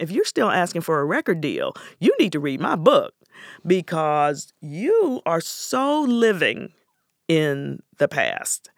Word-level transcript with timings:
If 0.00 0.10
you're 0.10 0.24
still 0.24 0.50
asking 0.50 0.82
for 0.82 1.00
a 1.00 1.04
record 1.04 1.40
deal, 1.40 1.74
you 2.00 2.12
need 2.18 2.32
to 2.32 2.40
read 2.40 2.60
my 2.60 2.74
book 2.74 3.14
because 3.64 4.52
you 4.60 5.22
are 5.24 5.40
so 5.40 6.00
living 6.00 6.72
in 7.28 7.80
the 7.98 8.08
past. 8.08 8.70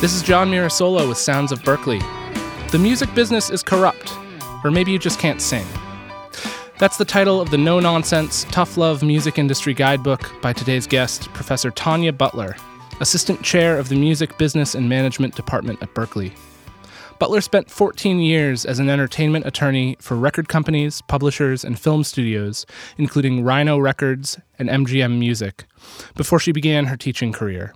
This 0.00 0.14
is 0.14 0.22
John 0.22 0.48
Mirasolo 0.50 1.08
with 1.08 1.18
Sounds 1.18 1.50
of 1.50 1.60
Berklee. 1.62 2.00
The 2.70 2.78
music 2.78 3.12
business 3.14 3.50
is 3.50 3.64
corrupt, 3.64 4.12
or 4.62 4.70
maybe 4.70 4.92
you 4.92 4.98
just 4.98 5.18
can't 5.18 5.42
sing. 5.42 5.66
That's 6.78 6.96
the 6.96 7.04
title 7.04 7.40
of 7.40 7.50
the 7.50 7.58
no 7.58 7.80
nonsense, 7.80 8.44
tough 8.50 8.76
love 8.76 9.02
music 9.02 9.38
industry 9.38 9.74
guidebook 9.74 10.30
by 10.40 10.52
today's 10.52 10.86
guest, 10.86 11.32
Professor 11.34 11.72
Tonya 11.72 12.16
Butler, 12.16 12.56
Assistant 13.00 13.42
Chair 13.42 13.76
of 13.78 13.88
the 13.88 13.96
Music 13.96 14.38
Business 14.38 14.76
and 14.76 14.88
Management 14.88 15.34
Department 15.34 15.82
at 15.82 15.92
Berklee. 15.94 16.32
Butler 17.18 17.40
spent 17.40 17.70
14 17.70 18.18
years 18.18 18.64
as 18.64 18.78
an 18.78 18.88
entertainment 18.88 19.46
attorney 19.46 19.96
for 20.00 20.16
record 20.16 20.48
companies, 20.48 21.02
publishers, 21.02 21.64
and 21.64 21.78
film 21.78 22.04
studios, 22.04 22.66
including 22.98 23.44
Rhino 23.44 23.78
Records 23.78 24.38
and 24.58 24.68
MGM 24.68 25.18
Music, 25.18 25.64
before 26.16 26.38
she 26.38 26.52
began 26.52 26.86
her 26.86 26.96
teaching 26.96 27.32
career. 27.32 27.74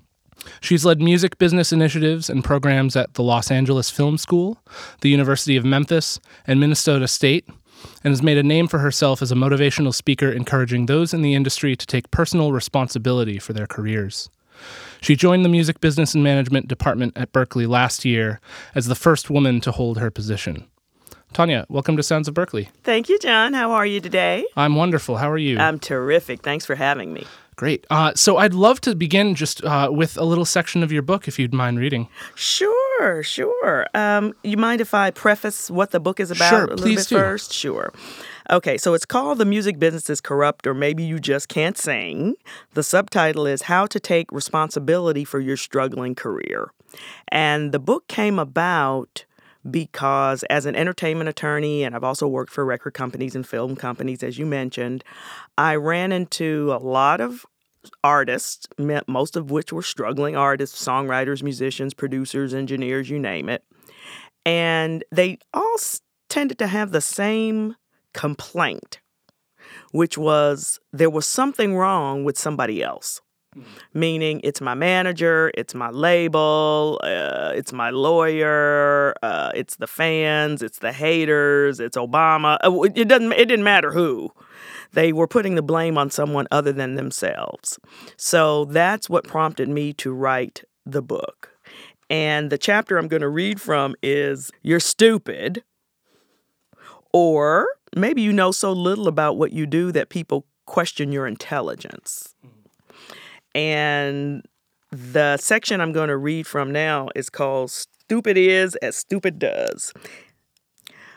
She's 0.60 0.84
led 0.84 1.00
music 1.00 1.38
business 1.38 1.72
initiatives 1.72 2.30
and 2.30 2.44
programs 2.44 2.96
at 2.96 3.14
the 3.14 3.22
Los 3.22 3.50
Angeles 3.50 3.90
Film 3.90 4.18
School, 4.18 4.58
the 5.00 5.10
University 5.10 5.56
of 5.56 5.64
Memphis, 5.64 6.20
and 6.46 6.60
Minnesota 6.60 7.08
State, 7.08 7.48
and 8.04 8.12
has 8.12 8.22
made 8.22 8.38
a 8.38 8.42
name 8.42 8.68
for 8.68 8.78
herself 8.78 9.22
as 9.22 9.32
a 9.32 9.36
motivational 9.36 9.94
speaker 9.94 10.30
encouraging 10.30 10.86
those 10.86 11.12
in 11.12 11.22
the 11.22 11.34
industry 11.34 11.76
to 11.76 11.86
take 11.86 12.10
personal 12.10 12.52
responsibility 12.52 13.38
for 13.38 13.52
their 13.52 13.66
careers. 13.66 14.30
She 15.00 15.16
joined 15.16 15.44
the 15.44 15.48
Music 15.48 15.80
Business 15.80 16.14
and 16.14 16.24
Management 16.24 16.68
Department 16.68 17.16
at 17.16 17.32
Berklee 17.32 17.68
last 17.68 18.04
year 18.04 18.40
as 18.74 18.86
the 18.86 18.94
first 18.94 19.30
woman 19.30 19.60
to 19.60 19.72
hold 19.72 19.98
her 19.98 20.10
position. 20.10 20.66
Tonya, 21.34 21.66
welcome 21.68 21.96
to 21.96 22.02
Sounds 22.02 22.28
of 22.28 22.34
Berklee. 22.34 22.68
Thank 22.82 23.08
you, 23.08 23.18
John. 23.18 23.52
How 23.52 23.72
are 23.72 23.84
you 23.86 24.00
today? 24.00 24.44
I'm 24.56 24.74
wonderful. 24.74 25.16
How 25.18 25.30
are 25.30 25.36
you? 25.38 25.58
I'm 25.58 25.78
terrific. 25.78 26.42
Thanks 26.42 26.64
for 26.64 26.74
having 26.76 27.12
me. 27.12 27.26
Great. 27.56 27.86
Uh, 27.90 28.12
so 28.14 28.36
I'd 28.36 28.52
love 28.54 28.80
to 28.82 28.94
begin 28.94 29.34
just 29.34 29.64
uh, 29.64 29.88
with 29.90 30.16
a 30.18 30.24
little 30.24 30.44
section 30.44 30.82
of 30.82 30.92
your 30.92 31.02
book, 31.02 31.26
if 31.26 31.38
you'd 31.38 31.54
mind 31.54 31.78
reading. 31.78 32.08
Sure, 32.34 33.22
sure. 33.22 33.86
Um, 33.94 34.34
you 34.44 34.56
mind 34.56 34.80
if 34.80 34.94
I 34.94 35.10
preface 35.10 35.70
what 35.70 35.90
the 35.90 36.00
book 36.00 36.20
is 36.20 36.30
about 36.30 36.50
Sure, 36.50 36.64
a 36.64 36.66
little 36.68 36.76
please 36.84 37.04
bit 37.04 37.08
do. 37.08 37.16
first? 37.16 37.52
Sure. 37.52 37.92
Okay, 38.48 38.78
so 38.78 38.94
it's 38.94 39.04
called 39.04 39.38
The 39.38 39.44
Music 39.44 39.76
Business 39.80 40.08
is 40.08 40.20
Corrupt, 40.20 40.68
or 40.68 40.74
Maybe 40.74 41.02
You 41.02 41.18
Just 41.18 41.48
Can't 41.48 41.76
Sing. 41.76 42.36
The 42.74 42.84
subtitle 42.84 43.44
is 43.44 43.62
How 43.62 43.86
to 43.86 43.98
Take 43.98 44.30
Responsibility 44.30 45.24
for 45.24 45.40
Your 45.40 45.56
Struggling 45.56 46.14
Career. 46.14 46.70
And 47.26 47.72
the 47.72 47.80
book 47.80 48.06
came 48.06 48.38
about 48.38 49.24
because 49.68 50.44
as 50.44 50.64
an 50.64 50.76
entertainment 50.76 51.28
attorney, 51.28 51.82
and 51.82 51.96
I've 51.96 52.04
also 52.04 52.28
worked 52.28 52.52
for 52.52 52.64
record 52.64 52.94
companies 52.94 53.34
and 53.34 53.44
film 53.44 53.74
companies, 53.74 54.22
as 54.22 54.38
you 54.38 54.46
mentioned, 54.46 55.02
I 55.58 55.74
ran 55.74 56.12
into 56.12 56.72
a 56.72 56.78
lot 56.78 57.20
of 57.20 57.44
artists, 58.04 58.68
most 59.08 59.34
of 59.34 59.50
which 59.50 59.72
were 59.72 59.82
struggling 59.82 60.36
artists, 60.36 60.84
songwriters, 60.84 61.42
musicians, 61.42 61.94
producers, 61.94 62.54
engineers, 62.54 63.10
you 63.10 63.18
name 63.18 63.48
it. 63.48 63.64
And 64.44 65.02
they 65.10 65.38
all 65.52 65.76
tended 66.28 66.60
to 66.60 66.68
have 66.68 66.92
the 66.92 67.00
same 67.00 67.74
complaint, 68.16 69.00
which 69.92 70.16
was 70.18 70.80
there 70.92 71.10
was 71.10 71.26
something 71.26 71.76
wrong 71.76 72.24
with 72.24 72.36
somebody 72.36 72.82
else. 72.82 73.20
Meaning, 73.94 74.42
it's 74.44 74.60
my 74.60 74.74
manager, 74.74 75.50
it's 75.54 75.74
my 75.74 75.88
label, 75.88 77.00
uh, 77.02 77.52
it's 77.54 77.72
my 77.72 77.88
lawyer, 77.88 79.14
uh, 79.22 79.50
it's 79.54 79.76
the 79.76 79.86
fans, 79.86 80.62
it's 80.62 80.78
the 80.78 80.92
haters, 80.92 81.80
it's 81.80 81.96
Obama. 81.96 82.58
Uh, 82.62 82.82
It 82.82 83.08
doesn't. 83.08 83.32
It 83.32 83.46
didn't 83.48 83.64
matter 83.64 83.92
who 83.92 84.30
they 84.92 85.12
were 85.12 85.26
putting 85.26 85.54
the 85.54 85.62
blame 85.62 85.96
on 85.96 86.10
someone 86.10 86.46
other 86.50 86.72
than 86.72 86.96
themselves. 86.96 87.78
So 88.16 88.66
that's 88.66 89.08
what 89.08 89.24
prompted 89.24 89.68
me 89.68 89.92
to 89.94 90.12
write 90.12 90.64
the 90.84 91.02
book. 91.02 91.50
And 92.10 92.50
the 92.50 92.58
chapter 92.58 92.98
I'm 92.98 93.08
going 93.08 93.22
to 93.22 93.28
read 93.28 93.60
from 93.60 93.94
is 94.02 94.50
You're 94.62 94.80
Stupid, 94.80 95.64
or 97.16 97.66
maybe 97.96 98.20
you 98.20 98.30
know 98.30 98.52
so 98.52 98.70
little 98.70 99.08
about 99.08 99.38
what 99.38 99.50
you 99.50 99.64
do 99.64 99.90
that 99.90 100.10
people 100.10 100.44
question 100.66 101.12
your 101.12 101.26
intelligence. 101.26 102.34
And 103.54 104.44
the 104.90 105.38
section 105.38 105.80
I'm 105.80 105.92
going 105.92 106.10
to 106.10 106.18
read 106.18 106.46
from 106.46 106.70
now 106.70 107.08
is 107.14 107.30
called 107.30 107.70
Stupid 107.70 108.36
Is 108.36 108.76
as 108.76 108.96
Stupid 108.96 109.38
Does. 109.38 109.94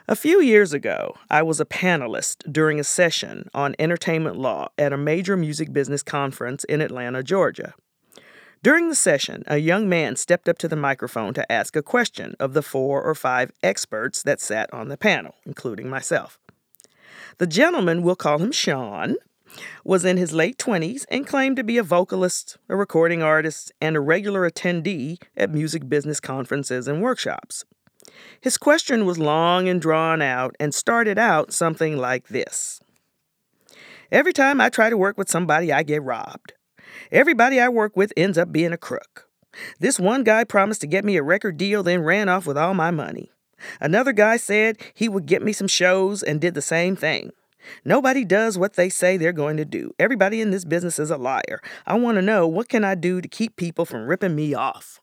A 0.08 0.16
few 0.16 0.40
years 0.42 0.72
ago, 0.72 1.18
I 1.30 1.42
was 1.42 1.60
a 1.60 1.66
panelist 1.66 2.50
during 2.50 2.80
a 2.80 2.86
session 2.86 3.50
on 3.54 3.76
entertainment 3.78 4.38
law 4.38 4.70
at 4.78 4.94
a 4.94 4.98
major 4.98 5.36
music 5.36 5.74
business 5.74 6.02
conference 6.02 6.64
in 6.64 6.80
Atlanta, 6.80 7.24
Georgia. 7.24 7.74
During 8.62 8.90
the 8.90 8.96
session, 8.96 9.44
a 9.48 9.58
young 9.58 9.88
man 9.88 10.18
stepped 10.18 10.50
up 10.50 10.58
to 10.58 10.68
the 10.68 10.76
microphone 10.76 11.34
to 11.34 11.50
ask 11.50 11.78
a 11.78 11.82
question 11.82 12.36
of 12.42 12.54
the 12.54 12.62
four 12.62 13.02
or 13.02 13.16
five 13.16 13.54
experts 13.64 14.22
that 14.24 14.42
sat 14.42 14.74
on 14.74 14.90
the 14.90 14.98
panel, 14.98 15.36
including 15.46 15.90
myself. 15.90 16.38
The 17.38 17.48
gentleman, 17.48 18.04
we'll 18.04 18.18
call 18.18 18.40
him 18.40 18.52
Sean, 18.52 19.16
was 19.86 20.04
in 20.04 20.18
his 20.18 20.34
late 20.34 20.58
20s 20.58 21.06
and 21.10 21.26
claimed 21.26 21.56
to 21.56 21.64
be 21.64 21.78
a 21.78 21.84
vocalist, 21.84 22.58
a 22.68 22.76
recording 22.76 23.24
artist, 23.24 23.72
and 23.80 23.96
a 23.96 24.02
regular 24.02 24.50
attendee 24.50 25.22
at 25.38 25.52
music 25.52 25.88
business 25.88 26.20
conferences 26.20 26.86
and 26.86 27.02
workshops. 27.02 27.64
His 28.42 28.58
question 28.58 29.06
was 29.06 29.18
long 29.18 29.70
and 29.70 29.82
drawn 29.82 30.22
out 30.22 30.56
and 30.60 30.74
started 30.74 31.18
out 31.18 31.54
something 31.54 31.96
like 31.98 32.28
this 32.28 32.82
Every 34.12 34.34
time 34.34 34.60
I 34.60 34.68
try 34.68 34.90
to 34.90 34.98
work 34.98 35.18
with 35.18 35.30
somebody, 35.30 35.72
I 35.72 35.84
get 35.84 36.04
robbed. 36.04 36.54
Everybody 37.12 37.60
I 37.60 37.70
work 37.70 37.96
with 37.96 38.14
ends 38.16 38.38
up 38.38 38.52
being 38.52 38.74
a 38.74 38.78
crook. 38.78 39.28
This 39.80 40.00
one 40.00 40.24
guy 40.24 40.44
promised 40.44 40.82
to 40.82 40.88
get 40.88 41.06
me 41.06 41.18
a 41.18 41.24
record 41.24 41.58
deal, 41.58 41.84
then 41.84 42.04
ran 42.04 42.30
off 42.30 42.46
with 42.46 42.58
all 42.58 42.74
my 42.74 42.92
money. 42.92 43.32
Another 43.82 44.14
guy 44.14 44.38
said 44.38 44.78
he 44.94 45.10
would 45.10 45.26
get 45.26 45.42
me 45.42 45.54
some 45.54 45.68
shows 45.68 46.24
and 46.24 46.40
did 46.40 46.54
the 46.54 46.62
same 46.62 46.96
thing. 46.96 47.32
Nobody 47.84 48.24
does 48.24 48.58
what 48.58 48.74
they 48.74 48.90
say 48.90 49.18
they're 49.18 49.34
going 49.34 49.58
to 49.58 49.66
do. 49.66 49.92
Everybody 50.00 50.42
in 50.42 50.52
this 50.52 50.66
business 50.66 50.98
is 50.98 51.12
a 51.12 51.18
liar. 51.18 51.62
I 51.86 51.98
want 51.98 52.16
to 52.16 52.22
know 52.22 52.48
what 52.48 52.70
can 52.70 52.84
I 52.84 52.96
do 52.96 53.22
to 53.22 53.28
keep 53.28 53.56
people 53.56 53.86
from 53.86 54.08
ripping 54.08 54.36
me 54.36 54.54
off? 54.54 55.02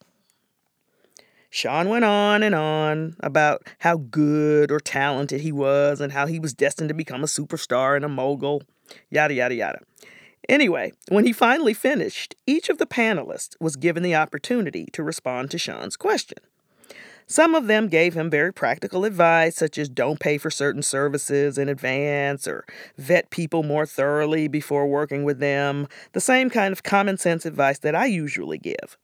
Sean 1.51 1.89
went 1.89 2.05
on 2.05 2.43
and 2.43 2.55
on 2.55 3.17
about 3.21 3.67
how 3.78 3.97
good 3.97 4.71
or 4.71 4.81
talented 4.81 5.41
he 5.41 5.53
was 5.53 6.01
and 6.01 6.13
how 6.13 6.27
he 6.27 6.39
was 6.39 6.53
destined 6.53 6.89
to 6.89 6.95
become 6.95 7.23
a 7.23 7.27
superstar 7.27 7.97
and 7.97 8.05
a 8.05 8.09
mogul, 8.09 8.63
yada, 9.11 9.34
yada, 9.34 9.55
yada. 9.55 9.78
Anyway, 10.49 10.93
when 11.09 11.27
he 11.27 11.33
finally 11.33 11.75
finished, 11.75 12.34
each 12.47 12.69
of 12.69 12.79
the 12.79 12.87
panelists 12.87 13.57
was 13.61 13.77
given 13.77 14.03
the 14.03 14.15
opportunity 14.15 14.87
to 14.93 15.03
respond 15.03 15.51
to 15.51 15.59
Sean's 15.59 15.97
question. 15.97 16.39
Some 17.29 17.57
of 17.57 17.67
them 17.67 17.89
gave 17.89 18.15
him 18.15 18.31
very 18.31 18.53
practical 18.53 19.05
advice, 19.05 19.57
such 19.57 19.79
as 19.79 19.89
don't 19.89 20.21
pay 20.21 20.39
for 20.39 20.51
certain 20.51 20.83
services 20.83 21.59
in 21.59 21.69
advance 21.69 22.47
or 22.47 22.65
vet 22.97 23.31
people 23.31 23.65
more 23.65 23.84
thoroughly 23.84 24.47
before 24.47 24.87
working 24.87 25.25
with 25.25 25.41
them, 25.41 25.89
the 26.12 26.21
same 26.21 26.49
kind 26.51 26.71
of 26.71 26.84
common 26.84 27.19
sense 27.19 27.45
advice 27.45 27.81
that 27.81 27.97
I 27.97 28.07
usually 28.07 28.59
give. 28.59 28.97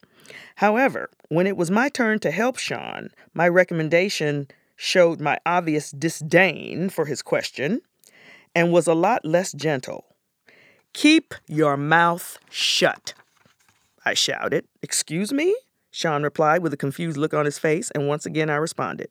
However, 0.57 1.11
when 1.31 1.49
it 1.49 1.57
was 1.57 1.71
my 1.71 1.89
turn 1.89 2.21
to 2.21 2.31
help 2.31 2.59
Sean, 2.59 3.11
my 3.35 3.49
recommendation 3.49 4.47
showed 4.77 5.21
my 5.21 5.39
obvious 5.45 5.91
disdain 5.91 6.91
for 6.91 7.07
his 7.07 7.23
question 7.23 7.81
and 8.55 8.73
was 8.73 8.87
a 8.87 8.95
lot 8.95 9.25
less 9.25 9.53
gentle. 9.53 10.12
Keep 10.93 11.35
your 11.49 11.77
mouth 11.77 12.39
shut, 12.51 13.15
I 14.05 14.15
shouted. 14.15 14.67
Excuse 14.83 15.33
me? 15.33 15.57
Sean 15.91 16.23
replied 16.23 16.63
with 16.63 16.73
a 16.73 16.77
confused 16.77 17.17
look 17.17 17.35
on 17.35 17.45
his 17.45 17.59
face, 17.59 17.91
and 17.91 18.09
once 18.09 18.27
again 18.27 18.51
I 18.51 18.57
responded, 18.57 19.09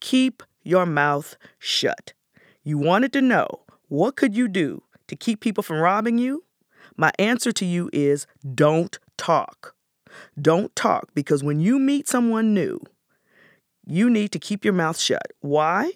Keep 0.00 0.42
your 0.62 0.86
mouth 0.86 1.36
shut. 1.58 2.12
You 2.62 2.78
wanted 2.78 3.12
to 3.14 3.20
know 3.20 3.60
what 3.88 4.16
could 4.16 4.36
you 4.36 4.48
do 4.48 4.82
to 5.08 5.16
keep 5.16 5.40
people 5.40 5.62
from 5.62 5.78
robbing 5.78 6.18
you? 6.18 6.44
My 6.96 7.12
answer 7.18 7.52
to 7.52 7.64
you 7.64 7.90
is 7.92 8.26
don't 8.54 8.98
talk. 9.16 9.74
Don't 10.40 10.74
talk 10.74 11.10
because 11.14 11.44
when 11.44 11.60
you 11.60 11.78
meet 11.78 12.08
someone 12.08 12.54
new, 12.54 12.80
you 13.86 14.10
need 14.10 14.32
to 14.32 14.38
keep 14.38 14.64
your 14.64 14.74
mouth 14.74 14.98
shut. 14.98 15.32
Why? 15.40 15.92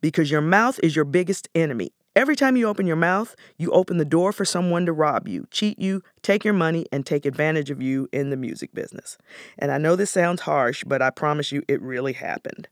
Because 0.00 0.30
your 0.30 0.40
mouth 0.40 0.80
is 0.82 0.96
your 0.96 1.04
biggest 1.04 1.48
enemy. 1.54 1.92
Every 2.18 2.34
time 2.34 2.56
you 2.56 2.66
open 2.66 2.88
your 2.88 2.96
mouth, 2.96 3.36
you 3.58 3.70
open 3.70 3.98
the 3.98 4.04
door 4.04 4.32
for 4.32 4.44
someone 4.44 4.84
to 4.86 4.92
rob 4.92 5.28
you, 5.28 5.46
cheat 5.52 5.78
you, 5.78 6.02
take 6.20 6.44
your 6.44 6.52
money, 6.52 6.84
and 6.90 7.06
take 7.06 7.24
advantage 7.24 7.70
of 7.70 7.80
you 7.80 8.08
in 8.10 8.30
the 8.30 8.36
music 8.36 8.74
business. 8.74 9.18
And 9.56 9.70
I 9.70 9.78
know 9.78 9.94
this 9.94 10.10
sounds 10.10 10.40
harsh, 10.40 10.82
but 10.82 11.00
I 11.00 11.10
promise 11.10 11.52
you 11.52 11.62
it 11.68 11.80
really 11.80 12.14
happened. 12.14 12.66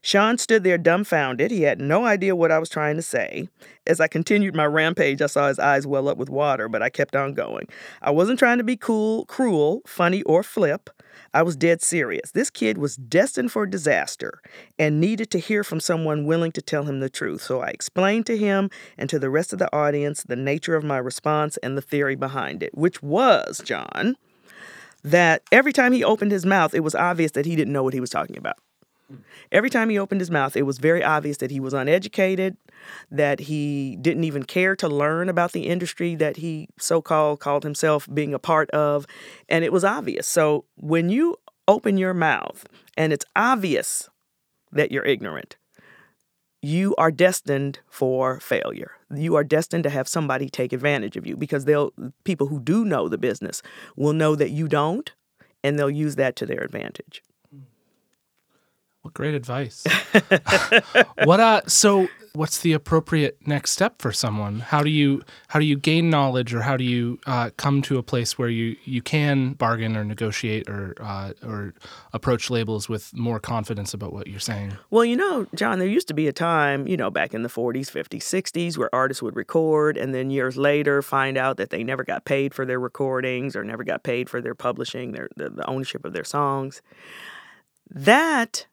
Sean 0.00 0.38
stood 0.38 0.62
there 0.62 0.78
dumbfounded. 0.78 1.50
He 1.50 1.62
had 1.62 1.80
no 1.80 2.04
idea 2.04 2.36
what 2.36 2.52
I 2.52 2.60
was 2.60 2.68
trying 2.68 2.94
to 2.94 3.02
say. 3.02 3.48
As 3.84 3.98
I 3.98 4.06
continued 4.06 4.54
my 4.54 4.66
rampage, 4.66 5.20
I 5.22 5.26
saw 5.26 5.48
his 5.48 5.58
eyes 5.58 5.84
well 5.84 6.08
up 6.08 6.16
with 6.16 6.30
water, 6.30 6.68
but 6.68 6.80
I 6.80 6.88
kept 6.88 7.16
on 7.16 7.34
going. 7.34 7.66
I 8.00 8.12
wasn't 8.12 8.38
trying 8.38 8.58
to 8.58 8.64
be 8.64 8.76
cool, 8.76 9.24
cruel, 9.24 9.82
funny, 9.88 10.22
or 10.22 10.44
flip. 10.44 10.88
I 11.34 11.42
was 11.42 11.56
dead 11.56 11.82
serious. 11.82 12.30
This 12.32 12.50
kid 12.50 12.78
was 12.78 12.96
destined 12.96 13.52
for 13.52 13.66
disaster 13.66 14.40
and 14.78 15.00
needed 15.00 15.30
to 15.32 15.38
hear 15.38 15.64
from 15.64 15.80
someone 15.80 16.26
willing 16.26 16.52
to 16.52 16.62
tell 16.62 16.84
him 16.84 17.00
the 17.00 17.10
truth. 17.10 17.42
So 17.42 17.60
I 17.60 17.68
explained 17.68 18.26
to 18.26 18.36
him 18.36 18.70
and 18.96 19.10
to 19.10 19.18
the 19.18 19.30
rest 19.30 19.52
of 19.52 19.58
the 19.58 19.74
audience 19.74 20.22
the 20.22 20.36
nature 20.36 20.76
of 20.76 20.84
my 20.84 20.98
response 20.98 21.56
and 21.58 21.76
the 21.76 21.82
theory 21.82 22.16
behind 22.16 22.62
it, 22.62 22.76
which 22.76 23.02
was, 23.02 23.60
John, 23.64 24.16
that 25.02 25.42
every 25.52 25.72
time 25.72 25.92
he 25.92 26.04
opened 26.04 26.32
his 26.32 26.46
mouth, 26.46 26.74
it 26.74 26.80
was 26.80 26.94
obvious 26.94 27.32
that 27.32 27.46
he 27.46 27.56
didn't 27.56 27.72
know 27.72 27.82
what 27.82 27.94
he 27.94 28.00
was 28.00 28.10
talking 28.10 28.36
about. 28.36 28.56
Every 29.50 29.70
time 29.70 29.88
he 29.88 29.98
opened 29.98 30.20
his 30.20 30.30
mouth, 30.30 30.56
it 30.56 30.62
was 30.62 30.78
very 30.78 31.02
obvious 31.02 31.38
that 31.38 31.50
he 31.50 31.60
was 31.60 31.72
uneducated, 31.72 32.56
that 33.10 33.40
he 33.40 33.96
didn't 33.96 34.24
even 34.24 34.42
care 34.42 34.76
to 34.76 34.88
learn 34.88 35.28
about 35.28 35.52
the 35.52 35.66
industry 35.66 36.14
that 36.16 36.36
he 36.36 36.68
so 36.78 37.00
called 37.00 37.40
called 37.40 37.64
himself 37.64 38.08
being 38.12 38.34
a 38.34 38.38
part 38.38 38.70
of. 38.70 39.06
And 39.48 39.64
it 39.64 39.72
was 39.72 39.84
obvious. 39.84 40.26
So 40.26 40.64
when 40.76 41.08
you 41.08 41.36
open 41.66 41.96
your 41.96 42.14
mouth 42.14 42.66
and 42.96 43.12
it's 43.12 43.24
obvious 43.34 44.08
that 44.72 44.92
you're 44.92 45.04
ignorant, 45.04 45.56
you 46.60 46.94
are 46.96 47.10
destined 47.10 47.78
for 47.88 48.40
failure. 48.40 48.92
You 49.14 49.36
are 49.36 49.44
destined 49.44 49.84
to 49.84 49.90
have 49.90 50.08
somebody 50.08 50.48
take 50.48 50.72
advantage 50.72 51.16
of 51.16 51.26
you 51.26 51.36
because 51.36 51.64
they'll 51.64 51.92
people 52.24 52.48
who 52.48 52.60
do 52.60 52.84
know 52.84 53.08
the 53.08 53.16
business 53.18 53.62
will 53.96 54.12
know 54.12 54.34
that 54.34 54.50
you 54.50 54.68
don't 54.68 55.12
and 55.62 55.78
they'll 55.78 55.90
use 55.90 56.16
that 56.16 56.36
to 56.36 56.46
their 56.46 56.60
advantage. 56.60 57.22
What 59.02 59.14
great 59.14 59.34
advice. 59.34 59.84
what 61.24 61.40
uh 61.40 61.62
so 61.66 62.08
what's 62.34 62.58
the 62.58 62.72
appropriate 62.72 63.36
next 63.46 63.72
step 63.72 64.00
for 64.00 64.12
someone? 64.12 64.60
How 64.60 64.82
do 64.82 64.90
you 64.90 65.22
how 65.48 65.58
do 65.58 65.64
you 65.64 65.76
gain 65.76 66.10
knowledge 66.10 66.54
or 66.54 66.62
how 66.62 66.76
do 66.76 66.84
you 66.84 67.18
uh, 67.26 67.50
come 67.56 67.82
to 67.82 67.98
a 67.98 68.02
place 68.02 68.38
where 68.38 68.48
you 68.48 68.76
you 68.84 69.02
can 69.02 69.54
bargain 69.54 69.96
or 69.96 70.04
negotiate 70.04 70.68
or 70.68 70.94
uh, 71.00 71.32
or 71.42 71.74
approach 72.12 72.50
labels 72.50 72.88
with 72.88 73.14
more 73.14 73.40
confidence 73.40 73.94
about 73.94 74.12
what 74.12 74.26
you're 74.26 74.40
saying? 74.40 74.76
Well, 74.90 75.04
you 75.04 75.16
know, 75.16 75.46
John, 75.54 75.78
there 75.78 75.88
used 75.88 76.08
to 76.08 76.14
be 76.14 76.28
a 76.28 76.32
time, 76.32 76.86
you 76.86 76.96
know, 76.96 77.10
back 77.10 77.34
in 77.34 77.42
the 77.42 77.48
40s, 77.48 77.90
50s, 77.90 78.22
60s 78.22 78.78
where 78.78 78.94
artists 78.94 79.22
would 79.22 79.36
record 79.36 79.96
and 79.96 80.14
then 80.14 80.30
years 80.30 80.56
later 80.56 81.02
find 81.02 81.36
out 81.36 81.56
that 81.56 81.70
they 81.70 81.82
never 81.82 82.04
got 82.04 82.24
paid 82.24 82.54
for 82.54 82.64
their 82.64 82.80
recordings 82.80 83.56
or 83.56 83.64
never 83.64 83.84
got 83.84 84.02
paid 84.02 84.30
for 84.30 84.40
their 84.40 84.54
publishing, 84.54 85.12
their 85.12 85.28
the, 85.36 85.50
the 85.50 85.68
ownership 85.68 86.04
of 86.04 86.12
their 86.12 86.24
songs. 86.24 86.82
That 87.90 88.66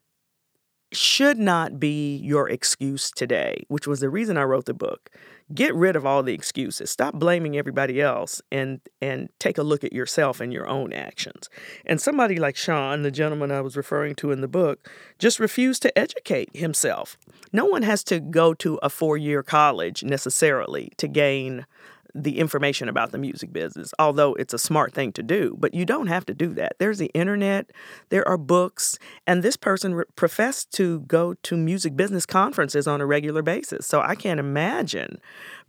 should 0.95 1.37
not 1.37 1.79
be 1.79 2.17
your 2.17 2.49
excuse 2.49 3.11
today, 3.11 3.63
which 3.67 3.87
was 3.87 3.99
the 3.99 4.09
reason 4.09 4.37
I 4.37 4.43
wrote 4.43 4.65
the 4.65 4.73
book. 4.73 5.09
Get 5.53 5.75
rid 5.75 5.95
of 5.95 6.05
all 6.05 6.23
the 6.23 6.33
excuses. 6.33 6.89
Stop 6.89 7.15
blaming 7.15 7.55
everybody 7.55 8.01
else 8.01 8.41
and 8.51 8.81
and 8.99 9.29
take 9.37 9.59
a 9.59 9.63
look 9.63 9.83
at 9.83 9.93
yourself 9.93 10.41
and 10.41 10.51
your 10.51 10.67
own 10.67 10.91
actions. 10.91 11.49
And 11.85 12.01
somebody 12.01 12.37
like 12.37 12.55
Sean, 12.55 13.03
the 13.03 13.11
gentleman 13.11 13.51
I 13.51 13.61
was 13.61 13.77
referring 13.77 14.15
to 14.15 14.31
in 14.31 14.41
the 14.41 14.47
book, 14.47 14.89
just 15.19 15.39
refused 15.39 15.83
to 15.83 15.95
educate 15.97 16.49
himself. 16.55 17.15
No 17.53 17.65
one 17.65 17.83
has 17.83 18.03
to 18.05 18.19
go 18.19 18.55
to 18.55 18.79
a 18.81 18.89
four-year 18.89 19.43
college 19.43 20.03
necessarily 20.03 20.91
to 20.97 21.07
gain 21.07 21.67
the 22.15 22.39
information 22.39 22.87
about 22.87 23.11
the 23.11 23.17
music 23.17 23.51
business, 23.51 23.93
although 23.99 24.33
it's 24.35 24.53
a 24.53 24.57
smart 24.57 24.93
thing 24.93 25.11
to 25.11 25.21
do. 25.21 25.57
But 25.59 25.73
you 25.73 25.85
don't 25.85 26.07
have 26.07 26.25
to 26.27 26.33
do 26.33 26.53
that. 26.53 26.77
There's 26.79 26.97
the 26.97 27.11
internet, 27.13 27.71
there 28.07 28.25
are 28.25 28.37
books, 28.37 28.97
and 29.27 29.43
this 29.43 29.57
person 29.57 29.93
re- 29.93 30.05
professed 30.15 30.71
to 30.73 31.01
go 31.01 31.33
to 31.33 31.57
music 31.57 31.97
business 31.97 32.25
conferences 32.25 32.87
on 32.87 33.01
a 33.01 33.05
regular 33.05 33.41
basis. 33.41 33.85
So 33.85 34.01
I 34.01 34.15
can't 34.15 34.39
imagine 34.39 35.19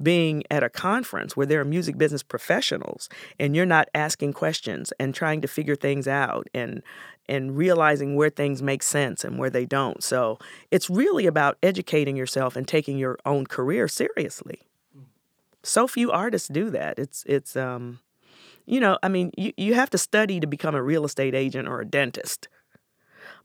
being 0.00 0.44
at 0.48 0.62
a 0.62 0.70
conference 0.70 1.36
where 1.36 1.46
there 1.46 1.60
are 1.60 1.64
music 1.64 1.98
business 1.98 2.22
professionals 2.22 3.08
and 3.40 3.56
you're 3.56 3.66
not 3.66 3.88
asking 3.92 4.32
questions 4.34 4.92
and 5.00 5.14
trying 5.14 5.40
to 5.40 5.48
figure 5.48 5.76
things 5.76 6.06
out 6.06 6.46
and 6.54 6.82
and 7.28 7.56
realizing 7.56 8.14
where 8.14 8.30
things 8.30 8.62
make 8.62 8.84
sense 8.84 9.24
and 9.24 9.36
where 9.36 9.50
they 9.50 9.66
don't. 9.66 10.00
So 10.00 10.38
it's 10.70 10.88
really 10.88 11.26
about 11.26 11.58
educating 11.60 12.16
yourself 12.16 12.54
and 12.54 12.68
taking 12.68 12.98
your 12.98 13.18
own 13.26 13.48
career 13.48 13.88
seriously 13.88 14.60
so 15.66 15.86
few 15.86 16.10
artists 16.10 16.48
do 16.48 16.70
that. 16.70 16.98
It's 16.98 17.24
it's 17.26 17.56
um, 17.56 18.00
you 18.66 18.80
know, 18.80 18.98
I 19.02 19.08
mean, 19.08 19.30
you, 19.36 19.52
you 19.56 19.74
have 19.74 19.90
to 19.90 19.98
study 19.98 20.40
to 20.40 20.46
become 20.46 20.74
a 20.74 20.82
real 20.82 21.04
estate 21.04 21.34
agent 21.34 21.68
or 21.68 21.80
a 21.80 21.86
dentist. 21.86 22.48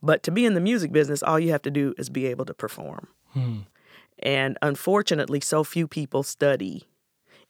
But 0.02 0.24
to 0.24 0.32
be 0.32 0.46
in 0.46 0.56
the 0.56 0.60
music 0.60 0.92
business, 0.92 1.22
all 1.22 1.40
you 1.40 1.52
have 1.52 1.62
to 1.62 1.72
do 1.72 1.94
is 1.98 2.10
be 2.10 2.26
able 2.26 2.46
to 2.46 2.54
perform. 2.54 3.08
Hmm. 3.34 3.60
And 4.20 4.58
unfortunately, 4.62 5.40
so 5.42 5.64
few 5.64 5.88
people 5.88 6.24
study 6.24 6.88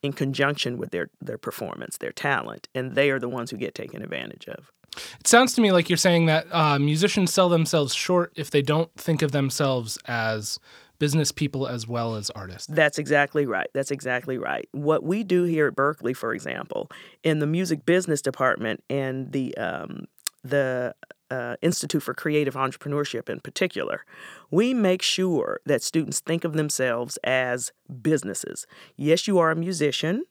in 0.02 0.14
conjunction 0.14 0.78
with 0.78 0.92
their, 0.92 1.10
their 1.22 1.38
performance, 1.38 1.98
their 1.98 2.12
talent, 2.12 2.68
and 2.76 2.96
they 2.96 3.10
are 3.10 3.20
the 3.20 3.30
ones 3.30 3.52
who 3.52 3.58
get 3.58 3.76
taken 3.76 4.02
advantage 4.02 4.48
of. 4.48 4.72
It 5.20 5.28
sounds 5.28 5.54
to 5.54 5.62
me 5.62 5.72
like 5.72 5.90
you're 5.90 5.98
saying 5.98 6.26
that 6.26 6.48
uh, 6.52 6.78
musicians 6.78 7.34
sell 7.34 7.48
themselves 7.48 7.94
short 7.94 8.34
if 8.36 8.52
they 8.52 8.62
don't 8.62 8.94
think 8.96 9.22
of 9.22 9.32
themselves 9.32 9.98
as 10.06 10.60
business 11.02 11.32
people 11.32 11.66
as 11.66 11.88
well 11.88 12.14
as 12.14 12.30
artists. 12.30 12.68
That's 12.68 13.00
exactly 13.00 13.48
right. 13.48 13.68
That's 13.74 13.90
exactly 13.90 14.38
right. 14.38 14.70
What 14.72 15.02
we 15.04 15.24
do 15.24 15.46
here 15.46 15.66
at 15.66 15.76
Berklee, 15.76 16.16
for 16.16 16.32
example, 16.32 16.92
in 17.24 17.40
the 17.40 17.48
music 17.48 17.88
business 17.88 18.22
department 18.22 18.84
and 18.88 19.32
the 19.32 19.58
um, 19.58 20.06
the 20.44 20.94
uh, 21.32 21.56
Institute 21.64 22.04
for 22.04 22.14
Creative 22.14 22.54
Entrepreneurship 22.54 23.30
in 23.30 23.40
particular, 23.40 24.06
we 24.52 24.76
make 24.76 25.02
sure 25.02 25.60
that 25.66 25.82
students 25.82 26.20
think 26.20 26.44
of 26.44 26.54
themselves 26.54 27.18
as 27.24 27.72
businesses. 28.04 28.68
Yes, 28.96 29.28
you 29.28 29.40
are 29.40 29.50
a 29.50 29.56
musician. 29.56 30.26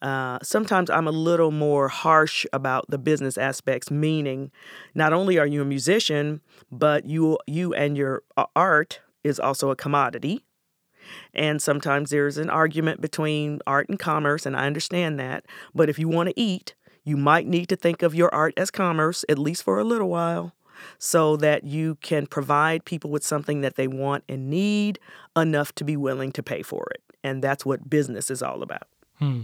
Uh, 0.00 0.38
sometimes 0.40 0.88
I'm 0.88 1.08
a 1.08 1.12
little 1.30 1.50
more 1.50 1.88
harsh 1.88 2.46
about 2.52 2.88
the 2.88 2.98
business 2.98 3.36
aspects, 3.36 3.90
meaning 3.90 4.52
not 4.94 5.12
only 5.12 5.36
are 5.36 5.46
you 5.48 5.62
a 5.62 5.64
musician, 5.64 6.42
but 6.70 7.06
you 7.06 7.38
you 7.48 7.74
and 7.74 7.96
your 7.96 8.22
uh, 8.36 8.46
art 8.54 9.00
is 9.26 9.40
also 9.40 9.70
a 9.70 9.76
commodity. 9.76 10.44
And 11.34 11.60
sometimes 11.60 12.10
there's 12.10 12.38
an 12.38 12.50
argument 12.50 13.00
between 13.00 13.60
art 13.66 13.88
and 13.88 13.98
commerce, 13.98 14.46
and 14.46 14.56
I 14.56 14.66
understand 14.66 15.20
that. 15.20 15.44
But 15.74 15.88
if 15.88 15.98
you 15.98 16.08
want 16.08 16.28
to 16.28 16.40
eat, 16.40 16.74
you 17.04 17.16
might 17.16 17.46
need 17.46 17.68
to 17.68 17.76
think 17.76 18.02
of 18.02 18.14
your 18.14 18.34
art 18.34 18.54
as 18.56 18.70
commerce, 18.70 19.24
at 19.28 19.38
least 19.38 19.62
for 19.62 19.78
a 19.78 19.84
little 19.84 20.08
while, 20.08 20.52
so 20.98 21.36
that 21.36 21.64
you 21.64 21.96
can 21.96 22.26
provide 22.26 22.84
people 22.84 23.10
with 23.10 23.24
something 23.24 23.60
that 23.60 23.76
they 23.76 23.86
want 23.86 24.24
and 24.28 24.50
need 24.50 24.98
enough 25.36 25.74
to 25.76 25.84
be 25.84 25.96
willing 25.96 26.32
to 26.32 26.42
pay 26.42 26.62
for 26.62 26.88
it. 26.90 27.02
And 27.22 27.42
that's 27.42 27.64
what 27.64 27.88
business 27.88 28.30
is 28.30 28.42
all 28.42 28.62
about. 28.62 28.88
Hmm. 29.18 29.42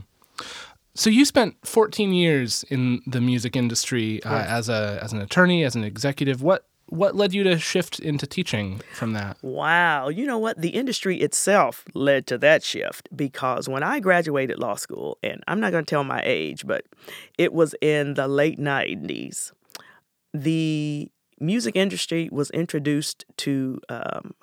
So 0.94 1.08
you 1.08 1.24
spent 1.24 1.56
14 1.64 2.12
years 2.12 2.64
in 2.68 3.00
the 3.06 3.20
music 3.20 3.56
industry 3.56 4.22
uh, 4.24 4.32
right. 4.32 4.46
as 4.46 4.68
a 4.68 4.98
as 5.02 5.12
an 5.12 5.20
attorney, 5.20 5.64
as 5.64 5.74
an 5.74 5.84
executive. 5.84 6.42
What 6.42 6.66
what 6.92 7.16
led 7.16 7.32
you 7.32 7.42
to 7.42 7.58
shift 7.58 8.00
into 8.00 8.26
teaching 8.26 8.82
from 8.92 9.14
that? 9.14 9.38
Wow. 9.40 10.10
You 10.10 10.26
know 10.26 10.36
what? 10.36 10.60
The 10.60 10.68
industry 10.68 11.20
itself 11.22 11.86
led 11.94 12.26
to 12.26 12.36
that 12.38 12.62
shift 12.62 13.08
because 13.16 13.66
when 13.66 13.82
I 13.82 13.98
graduated 13.98 14.58
law 14.58 14.74
school, 14.74 15.16
and 15.22 15.42
I'm 15.48 15.58
not 15.58 15.72
going 15.72 15.86
to 15.86 15.88
tell 15.88 16.04
my 16.04 16.20
age, 16.22 16.66
but 16.66 16.84
it 17.38 17.54
was 17.54 17.74
in 17.80 18.12
the 18.12 18.28
late 18.28 18.60
90s, 18.60 19.52
the 20.34 21.10
music 21.40 21.76
industry 21.76 22.28
was 22.30 22.50
introduced 22.50 23.24
to 23.38 23.80
um, 23.88 24.34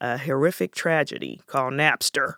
a 0.00 0.18
horrific 0.18 0.76
tragedy 0.76 1.40
called 1.48 1.72
Napster 1.72 2.34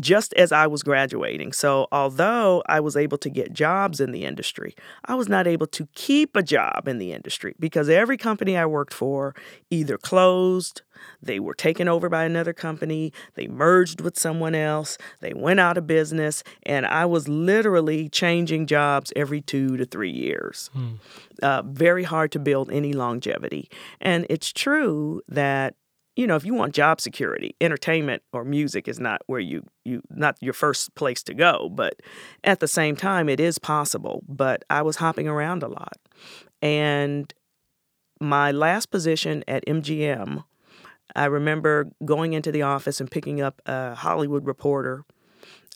just 0.00 0.32
as 0.34 0.52
I 0.52 0.66
was 0.66 0.82
graduating. 0.82 1.52
So, 1.52 1.86
although 1.92 2.62
I 2.66 2.80
was 2.80 2.96
able 2.96 3.18
to 3.18 3.30
get 3.30 3.52
jobs 3.52 4.00
in 4.00 4.12
the 4.12 4.24
industry, 4.24 4.74
I 5.04 5.14
was 5.14 5.28
not 5.28 5.46
able 5.46 5.66
to 5.68 5.86
keep 5.94 6.34
a 6.34 6.42
job 6.42 6.88
in 6.88 6.98
the 6.98 7.12
industry 7.12 7.54
because 7.60 7.88
every 7.88 8.16
company 8.16 8.56
I 8.56 8.66
worked 8.66 8.94
for 8.94 9.34
either 9.70 9.98
closed, 9.98 10.82
they 11.20 11.38
were 11.38 11.54
taken 11.54 11.88
over 11.88 12.08
by 12.08 12.24
another 12.24 12.52
company, 12.52 13.12
they 13.34 13.46
merged 13.48 14.00
with 14.00 14.18
someone 14.18 14.54
else, 14.54 14.96
they 15.20 15.34
went 15.34 15.60
out 15.60 15.76
of 15.76 15.86
business, 15.86 16.42
and 16.62 16.86
I 16.86 17.04
was 17.06 17.28
literally 17.28 18.08
changing 18.08 18.66
jobs 18.66 19.12
every 19.14 19.40
two 19.40 19.76
to 19.76 19.84
three 19.84 20.10
years. 20.10 20.70
Hmm. 20.72 20.94
Uh, 21.42 21.62
very 21.62 22.04
hard 22.04 22.32
to 22.32 22.38
build 22.38 22.70
any 22.70 22.92
longevity. 22.92 23.68
And 24.00 24.26
it's 24.30 24.52
true 24.52 25.22
that 25.28 25.74
you 26.16 26.26
know, 26.26 26.36
if 26.36 26.44
you 26.44 26.54
want 26.54 26.74
job 26.74 27.00
security, 27.00 27.56
entertainment 27.60 28.22
or 28.32 28.44
music 28.44 28.86
is 28.86 29.00
not 29.00 29.22
where 29.26 29.40
you 29.40 29.64
you 29.84 30.02
not 30.10 30.36
your 30.40 30.52
first 30.52 30.94
place 30.94 31.22
to 31.24 31.34
go, 31.34 31.68
but 31.70 32.00
at 32.44 32.60
the 32.60 32.68
same 32.68 32.96
time 32.96 33.28
it 33.28 33.40
is 33.40 33.58
possible, 33.58 34.22
but 34.28 34.64
I 34.68 34.82
was 34.82 34.96
hopping 34.96 35.28
around 35.28 35.62
a 35.62 35.68
lot. 35.68 35.96
And 36.60 37.32
my 38.20 38.52
last 38.52 38.90
position 38.90 39.42
at 39.48 39.64
MGM, 39.66 40.44
I 41.16 41.24
remember 41.24 41.90
going 42.04 42.34
into 42.34 42.52
the 42.52 42.62
office 42.62 43.00
and 43.00 43.10
picking 43.10 43.40
up 43.40 43.60
a 43.66 43.94
Hollywood 43.94 44.46
Reporter 44.46 45.04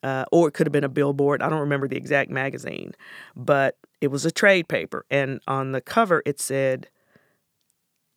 uh, 0.03 0.25
or 0.31 0.49
it 0.49 0.53
could 0.53 0.67
have 0.67 0.73
been 0.73 0.85
a 0.85 0.89
billboard. 0.89 1.43
I 1.43 1.49
don't 1.49 1.61
remember 1.61 1.89
the 1.89 1.97
exact 1.97 2.31
magazine, 2.31 2.93
but 3.35 3.77
it 4.01 4.09
was 4.09 4.25
a 4.25 4.31
trade 4.31 4.69
paper. 4.69 5.05
And 5.11 5.41
on 5.49 5.73
the 5.73 5.81
cover, 5.81 6.23
it 6.27 6.41
said, 6.41 6.89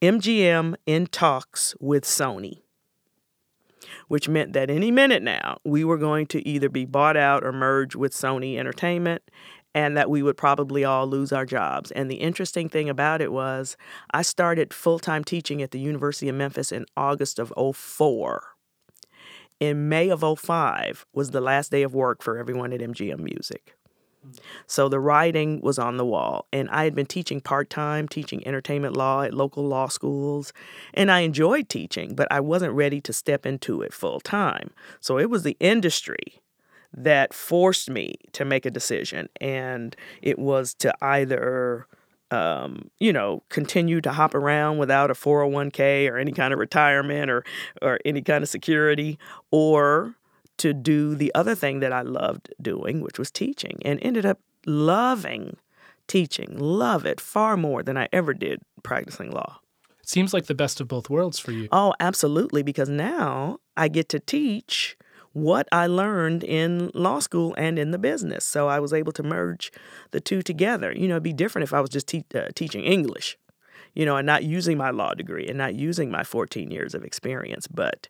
MGM 0.01 0.75
in 0.85 1.07
talks 1.07 1.75
with 1.81 2.05
Sony, 2.05 2.61
which 4.07 4.29
meant 4.29 4.53
that 4.53 4.69
any 4.69 4.91
minute 4.91 5.21
now 5.21 5.57
we 5.65 5.83
were 5.83 5.97
going 5.97 6.25
to 6.27 6.47
either 6.47 6.69
be 6.69 6.85
bought 6.85 7.17
out 7.17 7.43
or 7.43 7.51
merge 7.51 7.95
with 7.97 8.13
Sony 8.13 8.57
Entertainment. 8.57 9.21
and 9.75 9.95
that 9.95 10.09
we 10.09 10.23
would 10.23 10.35
probably 10.35 10.83
all 10.83 11.05
lose 11.05 11.31
our 11.31 11.45
jobs. 11.45 11.91
And 11.91 12.09
the 12.09 12.15
interesting 12.15 12.69
thing 12.69 12.89
about 12.89 13.21
it 13.21 13.31
was 13.31 13.77
I 14.11 14.23
started 14.23 14.73
full 14.73 14.97
time 14.97 15.23
teaching 15.23 15.61
at 15.61 15.69
the 15.69 15.79
University 15.79 16.27
of 16.27 16.35
Memphis 16.35 16.71
in 16.71 16.85
August 16.97 17.37
of 17.37 17.53
04. 17.75 18.41
In 19.59 19.87
May 19.87 20.09
of 20.09 20.23
05 20.39 21.05
was 21.13 21.29
the 21.31 21.41
last 21.41 21.69
day 21.69 21.83
of 21.83 21.93
work 21.93 22.23
for 22.23 22.37
everyone 22.37 22.73
at 22.73 22.79
MGM 22.79 23.19
Music. 23.19 23.75
So 24.67 24.89
the 24.89 24.99
writing 24.99 25.61
was 25.61 25.79
on 25.79 25.97
the 25.97 26.05
wall. 26.05 26.47
And 26.51 26.69
I 26.69 26.83
had 26.83 26.95
been 26.95 27.05
teaching 27.05 27.41
part 27.41 27.69
time, 27.69 28.07
teaching 28.07 28.45
entertainment 28.45 28.95
law 28.95 29.23
at 29.23 29.33
local 29.33 29.65
law 29.65 29.87
schools. 29.87 30.53
And 30.93 31.11
I 31.11 31.21
enjoyed 31.21 31.69
teaching, 31.69 32.15
but 32.15 32.27
I 32.31 32.39
wasn't 32.39 32.73
ready 32.73 33.01
to 33.01 33.13
step 33.13 33.45
into 33.45 33.81
it 33.81 33.93
full 33.93 34.19
time. 34.19 34.71
So 34.99 35.17
it 35.17 35.29
was 35.29 35.43
the 35.43 35.57
industry 35.59 36.41
that 36.93 37.33
forced 37.33 37.89
me 37.89 38.15
to 38.33 38.45
make 38.45 38.65
a 38.65 38.71
decision. 38.71 39.29
And 39.39 39.95
it 40.21 40.39
was 40.39 40.73
to 40.75 40.93
either, 41.01 41.87
um, 42.31 42.89
you 42.99 43.13
know, 43.13 43.43
continue 43.49 44.01
to 44.01 44.11
hop 44.11 44.33
around 44.33 44.79
without 44.79 45.11
a 45.11 45.13
401k 45.13 46.09
or 46.09 46.17
any 46.17 46.31
kind 46.31 46.53
of 46.53 46.59
retirement 46.59 47.29
or, 47.29 47.43
or 47.81 47.99
any 48.05 48.21
kind 48.21 48.43
of 48.43 48.49
security, 48.49 49.19
or 49.51 50.15
to 50.59 50.73
do 50.73 51.15
the 51.15 51.33
other 51.35 51.55
thing 51.55 51.79
that 51.79 51.93
I 51.93 52.01
loved 52.01 52.53
doing, 52.61 53.01
which 53.01 53.19
was 53.19 53.31
teaching, 53.31 53.79
and 53.83 53.99
ended 54.01 54.25
up 54.25 54.39
loving 54.65 55.57
teaching, 56.07 56.57
love 56.57 57.05
it 57.05 57.21
far 57.21 57.55
more 57.55 57.83
than 57.83 57.97
I 57.97 58.07
ever 58.11 58.33
did 58.33 58.61
practicing 58.83 59.31
law. 59.31 59.59
Seems 60.03 60.33
like 60.33 60.47
the 60.47 60.55
best 60.55 60.81
of 60.81 60.87
both 60.87 61.09
worlds 61.09 61.37
for 61.37 61.51
you. 61.51 61.67
Oh, 61.71 61.93
absolutely, 61.99 62.63
because 62.63 62.89
now 62.89 63.59
I 63.77 63.87
get 63.87 64.09
to 64.09 64.19
teach 64.19 64.97
what 65.33 65.67
I 65.71 65.85
learned 65.85 66.43
in 66.43 66.89
law 66.95 67.19
school 67.19 67.53
and 67.57 67.77
in 67.77 67.91
the 67.91 67.99
business. 67.99 68.43
So 68.43 68.67
I 68.67 68.79
was 68.79 68.93
able 68.93 69.11
to 69.13 69.23
merge 69.23 69.71
the 70.09 70.19
two 70.19 70.41
together. 70.41 70.91
You 70.91 71.07
know, 71.07 71.15
it'd 71.15 71.23
be 71.23 71.33
different 71.33 71.63
if 71.63 71.73
I 71.73 71.81
was 71.81 71.91
just 71.91 72.07
te- 72.07 72.25
uh, 72.33 72.47
teaching 72.55 72.83
English, 72.83 73.37
you 73.93 74.05
know, 74.05 74.17
and 74.17 74.25
not 74.25 74.43
using 74.43 74.77
my 74.77 74.89
law 74.89 75.13
degree 75.13 75.47
and 75.47 75.57
not 75.57 75.75
using 75.75 76.09
my 76.09 76.23
14 76.23 76.71
years 76.71 76.95
of 76.95 77.03
experience. 77.03 77.67
But 77.67 78.09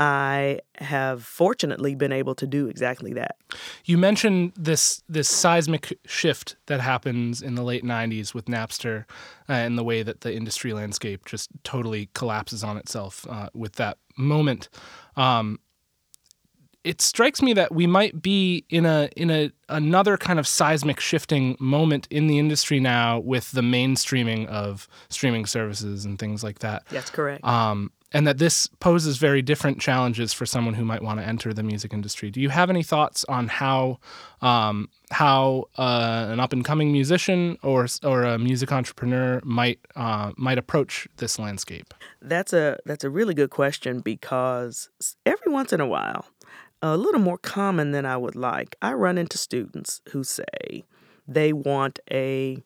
I 0.00 0.60
have 0.76 1.22
fortunately 1.22 1.94
been 1.94 2.10
able 2.10 2.34
to 2.36 2.46
do 2.46 2.68
exactly 2.68 3.12
that. 3.12 3.36
You 3.84 3.98
mentioned 3.98 4.52
this 4.56 5.02
this 5.10 5.28
seismic 5.28 5.98
shift 6.06 6.56
that 6.66 6.80
happens 6.80 7.42
in 7.42 7.54
the 7.54 7.62
late 7.62 7.84
'90s 7.84 8.32
with 8.32 8.46
Napster, 8.46 9.04
uh, 9.46 9.52
and 9.52 9.76
the 9.76 9.84
way 9.84 10.02
that 10.02 10.22
the 10.22 10.34
industry 10.34 10.72
landscape 10.72 11.26
just 11.26 11.50
totally 11.64 12.08
collapses 12.14 12.64
on 12.64 12.78
itself 12.78 13.26
uh, 13.28 13.50
with 13.52 13.74
that 13.74 13.98
moment. 14.16 14.70
Um, 15.16 15.58
it 16.82 17.02
strikes 17.02 17.42
me 17.42 17.52
that 17.52 17.74
we 17.74 17.86
might 17.86 18.22
be 18.22 18.64
in 18.70 18.86
a 18.86 19.10
in 19.16 19.30
a 19.30 19.52
another 19.68 20.16
kind 20.16 20.38
of 20.38 20.46
seismic 20.46 20.98
shifting 20.98 21.58
moment 21.60 22.08
in 22.10 22.26
the 22.26 22.38
industry 22.38 22.80
now 22.80 23.18
with 23.18 23.50
the 23.52 23.60
mainstreaming 23.60 24.46
of 24.46 24.88
streaming 25.10 25.44
services 25.44 26.06
and 26.06 26.18
things 26.18 26.42
like 26.42 26.60
that. 26.60 26.86
That's 26.88 27.10
correct. 27.10 27.44
Um, 27.44 27.92
and 28.12 28.26
that 28.26 28.38
this 28.38 28.66
poses 28.80 29.18
very 29.18 29.42
different 29.42 29.80
challenges 29.80 30.32
for 30.32 30.44
someone 30.44 30.74
who 30.74 30.84
might 30.84 31.02
want 31.02 31.20
to 31.20 31.26
enter 31.26 31.52
the 31.52 31.62
music 31.62 31.92
industry. 31.92 32.30
Do 32.30 32.40
you 32.40 32.48
have 32.48 32.70
any 32.70 32.82
thoughts 32.82 33.24
on 33.28 33.48
how 33.48 33.98
um, 34.42 34.88
how 35.10 35.68
uh, 35.78 36.28
an 36.30 36.40
up 36.40 36.52
and 36.52 36.64
coming 36.64 36.92
musician 36.92 37.56
or 37.62 37.86
or 38.02 38.24
a 38.24 38.38
music 38.38 38.72
entrepreneur 38.72 39.40
might 39.44 39.78
uh, 39.96 40.32
might 40.36 40.58
approach 40.58 41.08
this 41.16 41.38
landscape? 41.38 41.94
That's 42.20 42.52
a 42.52 42.78
that's 42.84 43.04
a 43.04 43.10
really 43.10 43.34
good 43.34 43.50
question 43.50 44.00
because 44.00 44.90
every 45.24 45.52
once 45.52 45.72
in 45.72 45.80
a 45.80 45.86
while, 45.86 46.26
a 46.82 46.96
little 46.96 47.20
more 47.20 47.38
common 47.38 47.92
than 47.92 48.06
I 48.06 48.16
would 48.16 48.36
like, 48.36 48.76
I 48.82 48.92
run 48.94 49.18
into 49.18 49.38
students 49.38 50.00
who 50.10 50.24
say 50.24 50.84
they 51.28 51.52
want 51.52 52.00
a 52.10 52.64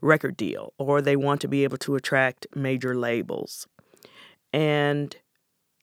record 0.00 0.36
deal 0.36 0.72
or 0.78 1.02
they 1.02 1.16
want 1.16 1.40
to 1.40 1.48
be 1.48 1.64
able 1.64 1.78
to 1.78 1.96
attract 1.96 2.46
major 2.54 2.94
labels 2.94 3.66
and 4.52 5.16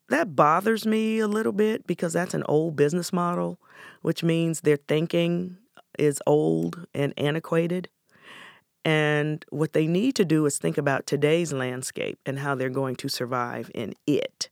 that 0.10 0.36
bothers 0.36 0.86
me 0.86 1.20
a 1.20 1.28
little 1.28 1.52
bit 1.52 1.88
because 1.88 2.14
that's 2.14 2.34
an 2.34 2.44
old 2.44 2.76
business 2.76 3.12
model, 3.12 3.60
which 4.02 4.24
means 4.24 4.62
their 4.62 4.78
thinking 4.78 5.58
is 5.98 6.22
old 6.28 6.86
and 6.94 7.14
antiquated. 7.18 7.90
And 8.84 9.44
what 9.50 9.74
they 9.74 9.88
need 9.88 10.16
to 10.16 10.26
do 10.26 10.46
is 10.46 10.60
think 10.60 10.78
about 10.78 11.08
today's 11.08 11.52
landscape 11.52 12.20
and 12.26 12.40
how 12.40 12.54
they're 12.54 12.70
going 12.70 12.96
to 12.98 13.10
survive 13.10 13.72
in 13.74 13.96
it. 14.06 14.50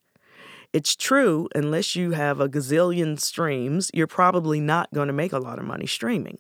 It's 0.74 0.96
true, 0.96 1.48
unless 1.54 1.96
you 1.96 2.12
have 2.12 2.40
a 2.40 2.50
gazillion 2.50 3.20
streams, 3.20 3.92
you're 3.94 4.08
probably 4.08 4.60
not 4.60 4.92
going 4.92 5.06
to 5.06 5.14
make 5.14 5.34
a 5.34 5.38
lot 5.38 5.60
of 5.60 5.66
money 5.66 5.86
streaming. 5.86 6.40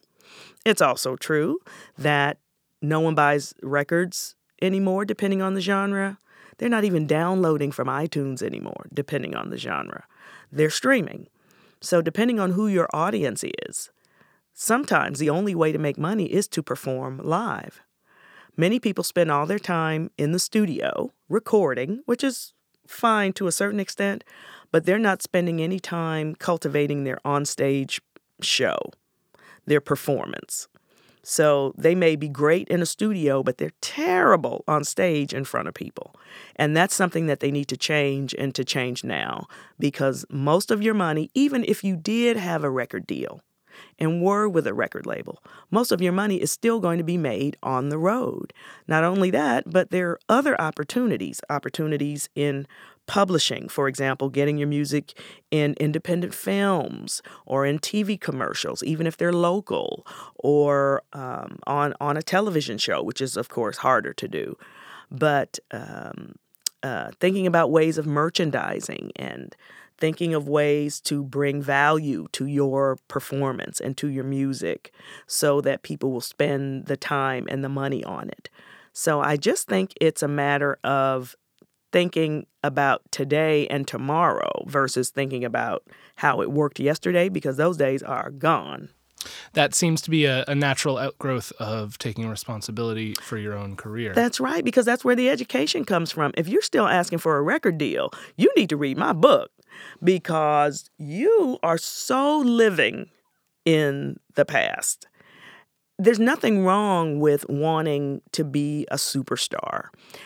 It's 0.66 0.82
also 0.82 1.16
true 1.16 1.60
that 2.00 2.40
no 2.82 3.00
one 3.00 3.14
buys 3.14 3.54
records 3.62 4.36
anymore, 4.60 5.06
depending 5.06 5.44
on 5.44 5.54
the 5.54 5.62
genre. 5.62 6.18
They're 6.64 6.70
not 6.70 6.86
even 6.86 7.08
downloading 7.08 7.74
from 7.74 7.90
iTunes 7.90 8.42
anymore, 8.42 8.86
depending 8.94 9.36
on 9.36 9.50
the 9.50 9.58
genre. 9.58 10.06
They're 10.50 10.70
streaming. 10.70 11.28
So, 11.82 12.02
depending 12.02 12.40
on 12.40 12.52
who 12.52 12.70
your 12.70 12.88
audience 12.94 13.44
is, 13.68 13.92
sometimes 14.54 15.20
the 15.20 15.30
only 15.30 15.56
way 15.56 15.74
to 15.74 15.78
make 15.78 15.98
money 15.98 16.32
is 16.32 16.48
to 16.48 16.64
perform 16.64 17.20
live. 17.22 17.82
Many 18.56 18.80
people 18.80 19.04
spend 19.04 19.30
all 19.30 19.46
their 19.46 19.60
time 19.60 20.10
in 20.18 20.32
the 20.32 20.40
studio 20.40 21.12
recording, 21.28 22.00
which 22.06 22.24
is 22.24 22.54
fine 22.88 23.34
to 23.34 23.48
a 23.48 23.52
certain 23.52 23.82
extent, 23.82 24.24
but 24.72 24.86
they're 24.86 24.98
not 24.98 25.22
spending 25.22 25.62
any 25.62 25.82
time 25.82 26.34
cultivating 26.34 27.04
their 27.04 27.20
onstage 27.26 28.00
show, 28.40 28.78
their 29.66 29.82
performance. 29.82 30.70
So 31.24 31.74
they 31.78 31.96
may 31.96 32.18
be 32.18 32.28
great 32.28 32.68
in 32.68 32.82
a 32.82 32.86
studio, 32.86 33.44
but 33.44 33.58
they're 33.58 33.72
terrible 33.82 34.64
on 34.68 34.84
stage 34.84 35.34
in 35.34 35.46
front 35.46 35.70
of 35.70 35.74
people. 35.74 36.16
And 36.58 36.76
that's 36.76 36.94
something 36.94 37.28
that 37.28 37.40
they 37.40 37.50
need 37.50 37.70
to 37.70 37.78
change 37.78 38.36
and 38.38 38.54
to 38.56 38.66
change 38.66 39.04
now 39.04 39.48
because 39.80 40.26
most 40.30 40.70
of 40.70 40.82
your 40.82 40.94
money, 40.94 41.32
even 41.34 41.64
if 41.64 41.84
you 41.84 41.96
did 41.96 42.36
have 42.36 42.64
a 42.64 42.70
record 42.70 43.08
deal 43.08 43.42
and 43.98 44.22
were 44.22 44.48
with 44.50 44.68
a 44.68 44.74
record 44.74 45.06
label, 45.06 45.42
most 45.72 45.92
of 45.92 46.02
your 46.02 46.12
money 46.12 46.42
is 46.42 46.52
still 46.52 46.80
going 46.80 46.98
to 46.98 47.04
be 47.04 47.18
made 47.18 47.58
on 47.64 47.90
the 47.90 47.98
road. 47.98 48.54
Not 48.88 49.04
only 49.04 49.32
that, 49.32 49.64
but 49.66 49.92
there 49.92 50.12
are 50.12 50.20
other 50.30 50.60
opportunities, 50.60 51.40
opportunities 51.50 52.30
in 52.36 52.68
publishing, 53.06 53.68
for 53.68 53.88
example, 53.88 54.30
getting 54.30 54.58
your 54.58 54.68
music 54.68 55.20
in 55.52 55.76
independent 55.80 56.34
films 56.34 57.22
or 57.46 57.66
in 57.66 57.80
TV 57.80 58.20
commercials, 58.20 58.84
even 58.84 59.08
if 59.08 59.18
they're 59.18 59.34
local, 59.34 60.06
or 60.36 61.04
um, 61.14 61.60
on 61.68 61.94
on 62.00 62.18
a 62.18 62.22
television 62.22 62.78
show, 62.78 63.02
which 63.02 63.22
is 63.22 63.38
of 63.38 63.50
course 63.50 63.78
harder 63.78 64.14
to 64.14 64.28
do. 64.28 64.58
But 65.12 65.60
um, 65.72 66.36
uh, 66.82 67.12
thinking 67.20 67.48
about 67.48 67.72
ways 67.72 67.98
of 67.98 68.06
merchandising 68.06 69.12
and 69.16 69.56
thinking 69.98 70.34
of 70.34 70.50
ways 70.50 71.00
to 71.00 71.24
bring 71.24 71.62
value 71.62 72.28
to 72.34 72.46
your 72.46 72.98
performance 73.08 73.80
and 73.80 73.96
to 73.96 74.10
your 74.10 74.24
music 74.24 74.92
so 75.28 75.62
that 75.62 75.84
people 75.84 76.12
will 76.12 76.22
spend 76.22 76.88
the 76.88 76.98
time 76.98 77.46
and 77.50 77.64
the 77.64 77.70
money 77.70 78.04
on 78.04 78.28
it. 78.30 78.50
So 78.92 79.22
I 79.22 79.38
just 79.38 79.68
think 79.68 79.94
it's 80.02 80.22
a 80.22 80.28
matter 80.28 80.78
of 80.84 81.36
thinking 81.94 82.46
about 82.64 83.02
today 83.12 83.68
and 83.68 83.88
tomorrow 83.88 84.66
versus 84.68 85.12
thinking 85.12 85.46
about 85.46 85.88
how 86.18 86.42
it 86.42 86.52
worked 86.52 86.80
yesterday 86.80 87.30
because 87.30 87.56
those 87.56 87.78
days 87.78 88.04
are 88.04 88.32
gone. 88.32 88.90
That 89.54 89.74
seems 89.74 90.02
to 90.02 90.10
be 90.10 90.26
a, 90.26 90.44
a, 90.50 90.56
natural 90.56 90.98
outgrowth 90.98 91.54
of 91.58 91.98
taking 91.98 92.28
responsibility 92.28 93.14
for 93.22 93.38
your 93.38 93.54
own 93.54 93.78
career. 93.78 94.14
That's 94.14 94.42
right, 94.42 94.66
because 94.66 94.86
that's 94.86 95.06
where 95.06 95.16
the 95.16 95.30
education 95.30 95.86
comes 95.86 96.12
from. 96.12 96.34
If 96.36 96.50
you're 96.50 96.62
still 96.62 96.88
asking 96.88 97.20
for 97.20 97.38
a 97.38 97.42
record 97.42 97.78
deal, 97.78 98.10
you 98.36 98.52
need 98.58 98.68
to 98.70 98.76
read 98.76 98.98
my 98.98 99.14
book 99.14 99.52
because 100.04 100.90
you 100.98 101.58
are 101.64 101.78
so 101.78 102.40
living 102.40 103.10
in 103.64 104.18
the 104.36 104.44
past. 104.44 105.08
There's 105.98 106.20
nothing 106.20 106.66
wrong 106.66 107.20
with 107.22 107.48
wanting 107.48 108.24
to 108.34 108.44
be 108.44 108.86
a 108.92 108.96
superstar. 108.96 109.86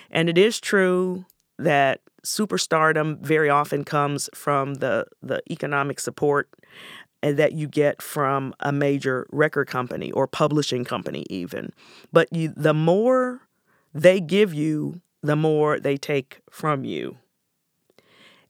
And 0.10 0.28
it 0.28 0.38
is 0.40 0.60
true 0.60 1.26
that 1.58 2.02
superstardom 2.24 3.20
very 3.20 3.50
often 3.50 3.84
comes 3.84 4.30
from 4.34 4.76
the, 4.76 5.06
the 5.22 5.42
economic 5.50 6.00
support 6.00 6.50
eh, 7.24 7.32
that 7.32 7.54
you 7.54 7.68
get 7.68 8.02
from 8.02 8.54
a 8.60 8.72
major 8.72 9.28
record 9.32 9.68
company 9.68 10.12
or 10.12 10.28
publishing 10.28 10.84
company 10.84 11.26
even. 11.30 11.72
But 12.12 12.32
you 12.32 12.54
the 12.56 12.74
more 12.74 13.42
they 13.94 14.20
give 14.20 14.54
you 14.54 15.02
the 15.24 15.36
more 15.36 15.80
they 15.80 15.98
take 15.98 16.42
from 16.50 16.84
you. 16.84 17.18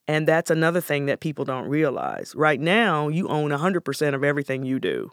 And 0.10 0.28
that's 0.28 0.50
another 0.50 0.82
thing 0.82 1.06
that 1.06 1.20
people 1.20 1.46
don't 1.46 1.68
realize. 1.68 2.34
Right 2.36 2.60
now 2.60 3.08
you 3.08 3.28
own 3.28 3.52
100% 3.52 4.14
of 4.14 4.24
everything 4.24 4.64
you 4.64 4.80
do. 4.80 5.12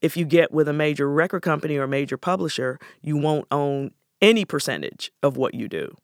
If 0.00 0.16
you 0.16 0.24
get 0.24 0.50
with 0.50 0.66
a 0.66 0.72
major 0.72 1.10
record 1.10 1.42
company 1.42 1.76
or 1.76 1.84
a 1.84 1.88
major 1.88 2.16
publisher 2.16 2.78
you 3.02 3.16
won't 3.16 3.46
own 3.50 3.92
any 4.20 4.44
percentage 4.44 5.12
of 5.22 5.36
what 5.36 5.54
you 5.54 5.68
do 5.68 5.96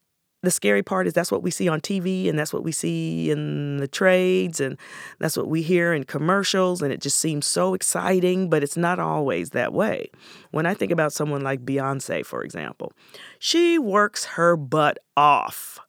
the 0.46 0.50
scary 0.52 0.84
part 0.84 1.08
is 1.08 1.12
that's 1.12 1.32
what 1.32 1.42
we 1.42 1.50
see 1.50 1.68
on 1.68 1.80
TV 1.80 2.28
and 2.28 2.38
that's 2.38 2.52
what 2.52 2.62
we 2.62 2.70
see 2.70 3.32
in 3.32 3.78
the 3.78 3.88
trades 3.88 4.60
and 4.60 4.78
that's 5.18 5.36
what 5.36 5.48
we 5.48 5.60
hear 5.60 5.92
in 5.92 6.04
commercials 6.04 6.82
and 6.82 6.92
it 6.92 7.00
just 7.00 7.18
seems 7.18 7.46
so 7.46 7.74
exciting, 7.74 8.48
but 8.48 8.62
it's 8.62 8.76
not 8.76 9.00
always 9.00 9.50
that 9.50 9.72
way. 9.72 10.08
When 10.52 10.64
I 10.64 10.72
think 10.72 10.92
about 10.92 11.12
someone 11.12 11.42
like 11.42 11.64
Beyonce, 11.64 12.24
for 12.24 12.44
example, 12.44 12.92
she 13.40 13.76
works 13.76 14.24
her 14.36 14.56
butt 14.56 14.98
off. 15.16 15.80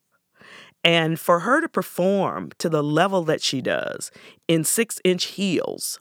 And 0.83 1.19
for 1.19 1.41
her 1.41 1.61
to 1.61 1.69
perform 1.69 2.49
to 2.57 2.67
the 2.67 2.81
level 2.81 3.23
that 3.25 3.43
she 3.43 3.61
does 3.61 4.09
in 4.47 4.63
six 4.63 4.99
inch 5.03 5.25
heels, 5.25 5.99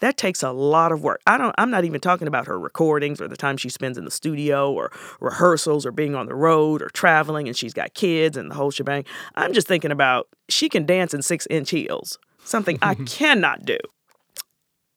that 0.00 0.16
takes 0.16 0.42
a 0.42 0.50
lot 0.50 0.92
of 0.92 1.02
work. 1.02 1.20
I 1.26 1.38
don't 1.38 1.54
I'm 1.58 1.70
not 1.70 1.84
even 1.84 2.00
talking 2.00 2.28
about 2.28 2.46
her 2.46 2.58
recordings 2.58 3.20
or 3.20 3.28
the 3.28 3.36
time 3.36 3.56
she 3.56 3.68
spends 3.68 3.98
in 3.98 4.04
the 4.04 4.10
studio 4.10 4.72
or 4.72 4.92
rehearsals 5.20 5.84
or 5.84 5.92
being 5.92 6.14
on 6.14 6.26
the 6.26 6.34
road 6.34 6.82
or 6.82 6.88
traveling 6.88 7.48
and 7.48 7.56
she's 7.56 7.74
got 7.74 7.94
kids 7.94 8.36
and 8.36 8.50
the 8.50 8.54
whole 8.54 8.70
shebang. 8.70 9.04
I'm 9.34 9.52
just 9.52 9.66
thinking 9.66 9.90
about 9.90 10.28
she 10.48 10.68
can 10.68 10.86
dance 10.86 11.14
in 11.14 11.20
6-inch 11.20 11.70
heels, 11.70 12.18
something 12.44 12.78
I 12.82 12.94
cannot 13.06 13.64
do. 13.64 13.78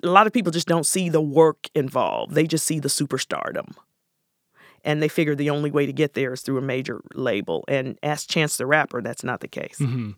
A 0.03 0.08
lot 0.08 0.27
of 0.27 0.34
people 0.34 0.51
just 0.51 0.67
don't 0.67 0.86
see 0.86 1.10
the 1.10 1.22
work 1.22 1.67
involved. 1.75 2.34
They 2.34 2.48
just 2.48 2.65
see 2.65 2.79
the 2.79 2.89
superstardom. 2.89 3.75
And 4.84 5.00
they 5.00 5.08
figure 5.08 5.36
the 5.36 5.51
only 5.51 5.70
way 5.70 5.86
to 5.86 5.93
get 5.93 6.15
there 6.15 6.34
is 6.34 6.41
through 6.41 6.58
a 6.58 6.62
major 6.62 7.01
label. 7.13 7.63
And 7.67 8.00
as 8.01 8.25
Chance 8.25 8.58
the 8.58 8.65
Rapper, 8.65 9.03
that's 9.03 9.24
not 9.24 9.41
the 9.41 9.48
case. 9.48 9.77
Mm-hmm 9.77 10.12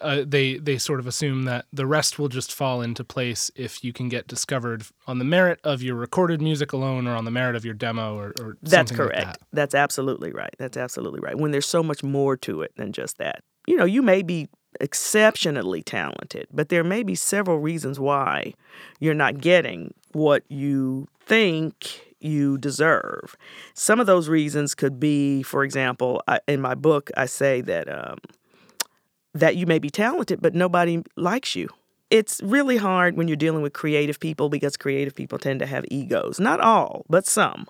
uh, 0.00 0.22
they 0.24 0.58
they 0.58 0.78
sort 0.78 1.00
of 1.00 1.06
assume 1.06 1.44
that 1.44 1.66
the 1.72 1.86
rest 1.86 2.18
will 2.18 2.28
just 2.28 2.52
fall 2.52 2.82
into 2.82 3.02
place 3.02 3.50
if 3.56 3.82
you 3.82 3.92
can 3.92 4.08
get 4.08 4.26
discovered 4.26 4.84
on 5.06 5.18
the 5.18 5.24
merit 5.24 5.58
of 5.64 5.82
your 5.82 5.96
recorded 5.96 6.40
music 6.40 6.72
alone 6.72 7.06
or 7.06 7.16
on 7.16 7.24
the 7.24 7.30
merit 7.30 7.56
of 7.56 7.64
your 7.64 7.74
demo 7.74 8.16
or, 8.16 8.32
or 8.40 8.56
that's 8.62 8.92
correct 8.92 9.16
like 9.16 9.26
that. 9.26 9.38
that's 9.52 9.74
absolutely 9.74 10.32
right 10.32 10.54
that's 10.58 10.76
absolutely 10.76 11.20
right 11.20 11.36
when 11.36 11.50
there's 11.50 11.66
so 11.66 11.82
much 11.82 12.02
more 12.02 12.36
to 12.36 12.62
it 12.62 12.72
than 12.76 12.92
just 12.92 13.18
that 13.18 13.42
you 13.66 13.76
know 13.76 13.84
you 13.84 14.02
may 14.02 14.22
be 14.22 14.48
exceptionally 14.80 15.82
talented 15.82 16.46
but 16.52 16.68
there 16.68 16.84
may 16.84 17.02
be 17.02 17.14
several 17.14 17.58
reasons 17.58 17.98
why 17.98 18.54
you're 19.00 19.14
not 19.14 19.38
getting 19.38 19.92
what 20.12 20.44
you 20.48 21.08
think 21.20 22.12
you 22.22 22.56
deserve. 22.56 23.36
Some 23.74 24.00
of 24.00 24.06
those 24.06 24.28
reasons 24.28 24.74
could 24.74 25.00
be, 25.00 25.42
for 25.42 25.64
example, 25.64 26.22
I, 26.28 26.40
in 26.46 26.60
my 26.60 26.74
book, 26.74 27.10
I 27.16 27.26
say 27.26 27.60
that 27.62 27.88
um, 27.92 28.18
that 29.34 29.56
you 29.56 29.66
may 29.66 29.78
be 29.78 29.90
talented, 29.90 30.40
but 30.40 30.54
nobody 30.54 31.02
likes 31.16 31.56
you. 31.56 31.68
It's 32.10 32.42
really 32.42 32.76
hard 32.76 33.16
when 33.16 33.28
you're 33.28 33.36
dealing 33.36 33.62
with 33.62 33.72
creative 33.72 34.20
people 34.20 34.48
because 34.48 34.76
creative 34.76 35.14
people 35.14 35.38
tend 35.38 35.60
to 35.60 35.66
have 35.66 35.84
egos. 35.90 36.38
Not 36.38 36.60
all, 36.60 37.06
but 37.08 37.26
some. 37.26 37.66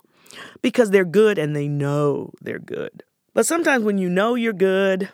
Because 0.62 0.90
they're 0.90 1.04
good 1.04 1.38
and 1.38 1.54
they 1.54 1.68
know 1.68 2.32
they're 2.40 2.58
good. 2.58 3.04
But 3.34 3.46
sometimes 3.46 3.84
when 3.84 3.98
you 3.98 4.08
know 4.08 4.34
you're 4.34 4.52
good, 4.52 5.10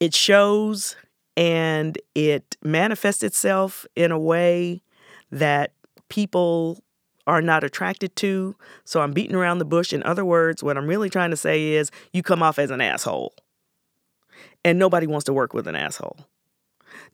it 0.00 0.14
shows 0.14 0.96
and 1.36 1.98
it 2.14 2.56
manifests 2.62 3.22
itself 3.22 3.86
in 3.94 4.10
a 4.10 4.18
way 4.18 4.82
that 5.30 5.72
people 6.08 6.82
are 7.26 7.42
not 7.42 7.62
attracted 7.62 8.16
to. 8.16 8.56
So 8.84 9.02
I'm 9.02 9.12
beating 9.12 9.36
around 9.36 9.58
the 9.58 9.64
bush. 9.64 9.92
In 9.92 10.02
other 10.02 10.24
words, 10.24 10.62
what 10.62 10.78
I'm 10.78 10.86
really 10.86 11.10
trying 11.10 11.30
to 11.30 11.36
say 11.36 11.72
is 11.74 11.90
you 12.12 12.22
come 12.22 12.42
off 12.42 12.58
as 12.58 12.70
an 12.70 12.80
asshole. 12.80 13.34
And 14.64 14.78
nobody 14.78 15.06
wants 15.06 15.24
to 15.24 15.32
work 15.32 15.54
with 15.54 15.66
an 15.66 15.76
asshole. 15.76 16.18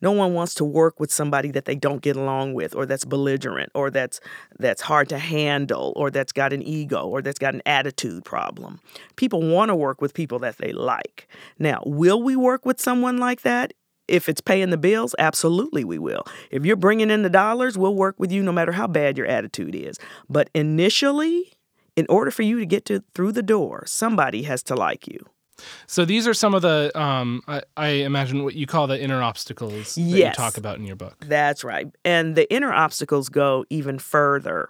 No 0.01 0.11
one 0.11 0.33
wants 0.33 0.53
to 0.55 0.65
work 0.65 0.99
with 0.99 1.11
somebody 1.11 1.51
that 1.51 1.65
they 1.65 1.75
don't 1.75 2.01
get 2.01 2.15
along 2.15 2.53
with 2.53 2.75
or 2.75 2.85
that's 2.85 3.05
belligerent 3.05 3.71
or 3.73 3.89
that's 3.89 4.19
that's 4.59 4.81
hard 4.81 5.09
to 5.09 5.17
handle 5.17 5.93
or 5.95 6.09
that's 6.09 6.31
got 6.31 6.53
an 6.53 6.61
ego 6.61 7.07
or 7.07 7.21
that's 7.21 7.39
got 7.39 7.53
an 7.53 7.61
attitude 7.65 8.25
problem. 8.25 8.79
People 9.15 9.41
want 9.41 9.69
to 9.69 9.75
work 9.75 10.01
with 10.01 10.13
people 10.13 10.39
that 10.39 10.57
they 10.57 10.71
like. 10.71 11.27
Now, 11.59 11.81
will 11.85 12.21
we 12.21 12.35
work 12.35 12.65
with 12.65 12.79
someone 12.79 13.17
like 13.17 13.41
that? 13.41 13.73
If 14.07 14.29
it's 14.29 14.41
paying 14.41 14.69
the 14.69 14.77
bills, 14.77 15.15
absolutely 15.17 15.83
we 15.83 15.97
will. 15.97 16.25
If 16.51 16.63
you're 16.63 16.75
bringing 16.75 17.09
in 17.09 17.23
the 17.23 17.29
dollars, 17.29 17.75
we'll 17.75 17.95
work 17.95 18.15
with 18.19 18.31
you 18.31 18.43
no 18.43 18.51
matter 18.51 18.71
how 18.71 18.85
bad 18.85 19.17
your 19.17 19.25
attitude 19.25 19.73
is. 19.73 19.97
But 20.29 20.51
initially, 20.53 21.53
in 21.95 22.05
order 22.07 22.29
for 22.29 22.43
you 22.43 22.59
to 22.59 22.67
get 22.67 22.85
to 22.85 23.03
through 23.15 23.31
the 23.31 23.41
door, 23.41 23.83
somebody 23.87 24.43
has 24.43 24.61
to 24.63 24.75
like 24.75 25.07
you. 25.07 25.25
So 25.87 26.05
these 26.05 26.27
are 26.27 26.33
some 26.33 26.53
of 26.53 26.61
the, 26.61 26.91
um, 26.99 27.41
I, 27.47 27.61
I, 27.77 27.87
imagine 27.87 28.43
what 28.43 28.55
you 28.55 28.65
call 28.65 28.87
the 28.87 29.01
inner 29.01 29.21
obstacles 29.21 29.95
that 29.95 30.01
yes, 30.01 30.37
you 30.37 30.43
talk 30.43 30.57
about 30.57 30.77
in 30.77 30.85
your 30.85 30.95
book. 30.95 31.25
That's 31.25 31.63
right. 31.63 31.87
And 32.03 32.35
the 32.35 32.51
inner 32.53 32.73
obstacles 32.73 33.29
go 33.29 33.65
even 33.69 33.99
further. 33.99 34.69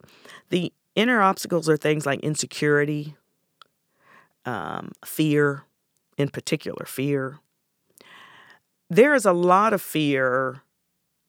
The 0.50 0.72
inner 0.96 1.22
obstacles 1.22 1.68
are 1.70 1.78
things 1.78 2.06
like 2.06 2.20
insecurity, 2.20 3.16
um, 4.46 4.92
fear, 5.04 5.64
in 6.18 6.30
particular, 6.30 6.86
fear. 6.86 7.40
There 8.90 9.16
is 9.16 9.26
a 9.26 9.34
lot 9.34 9.74
of 9.74 9.82
fear 9.82 10.62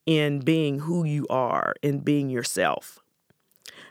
in 0.05 0.41
being 0.41 0.81
who 0.81 1.05
you 1.05 1.27
are, 1.29 1.75
in 1.83 2.01
being 2.01 2.31
yourself, 2.31 2.99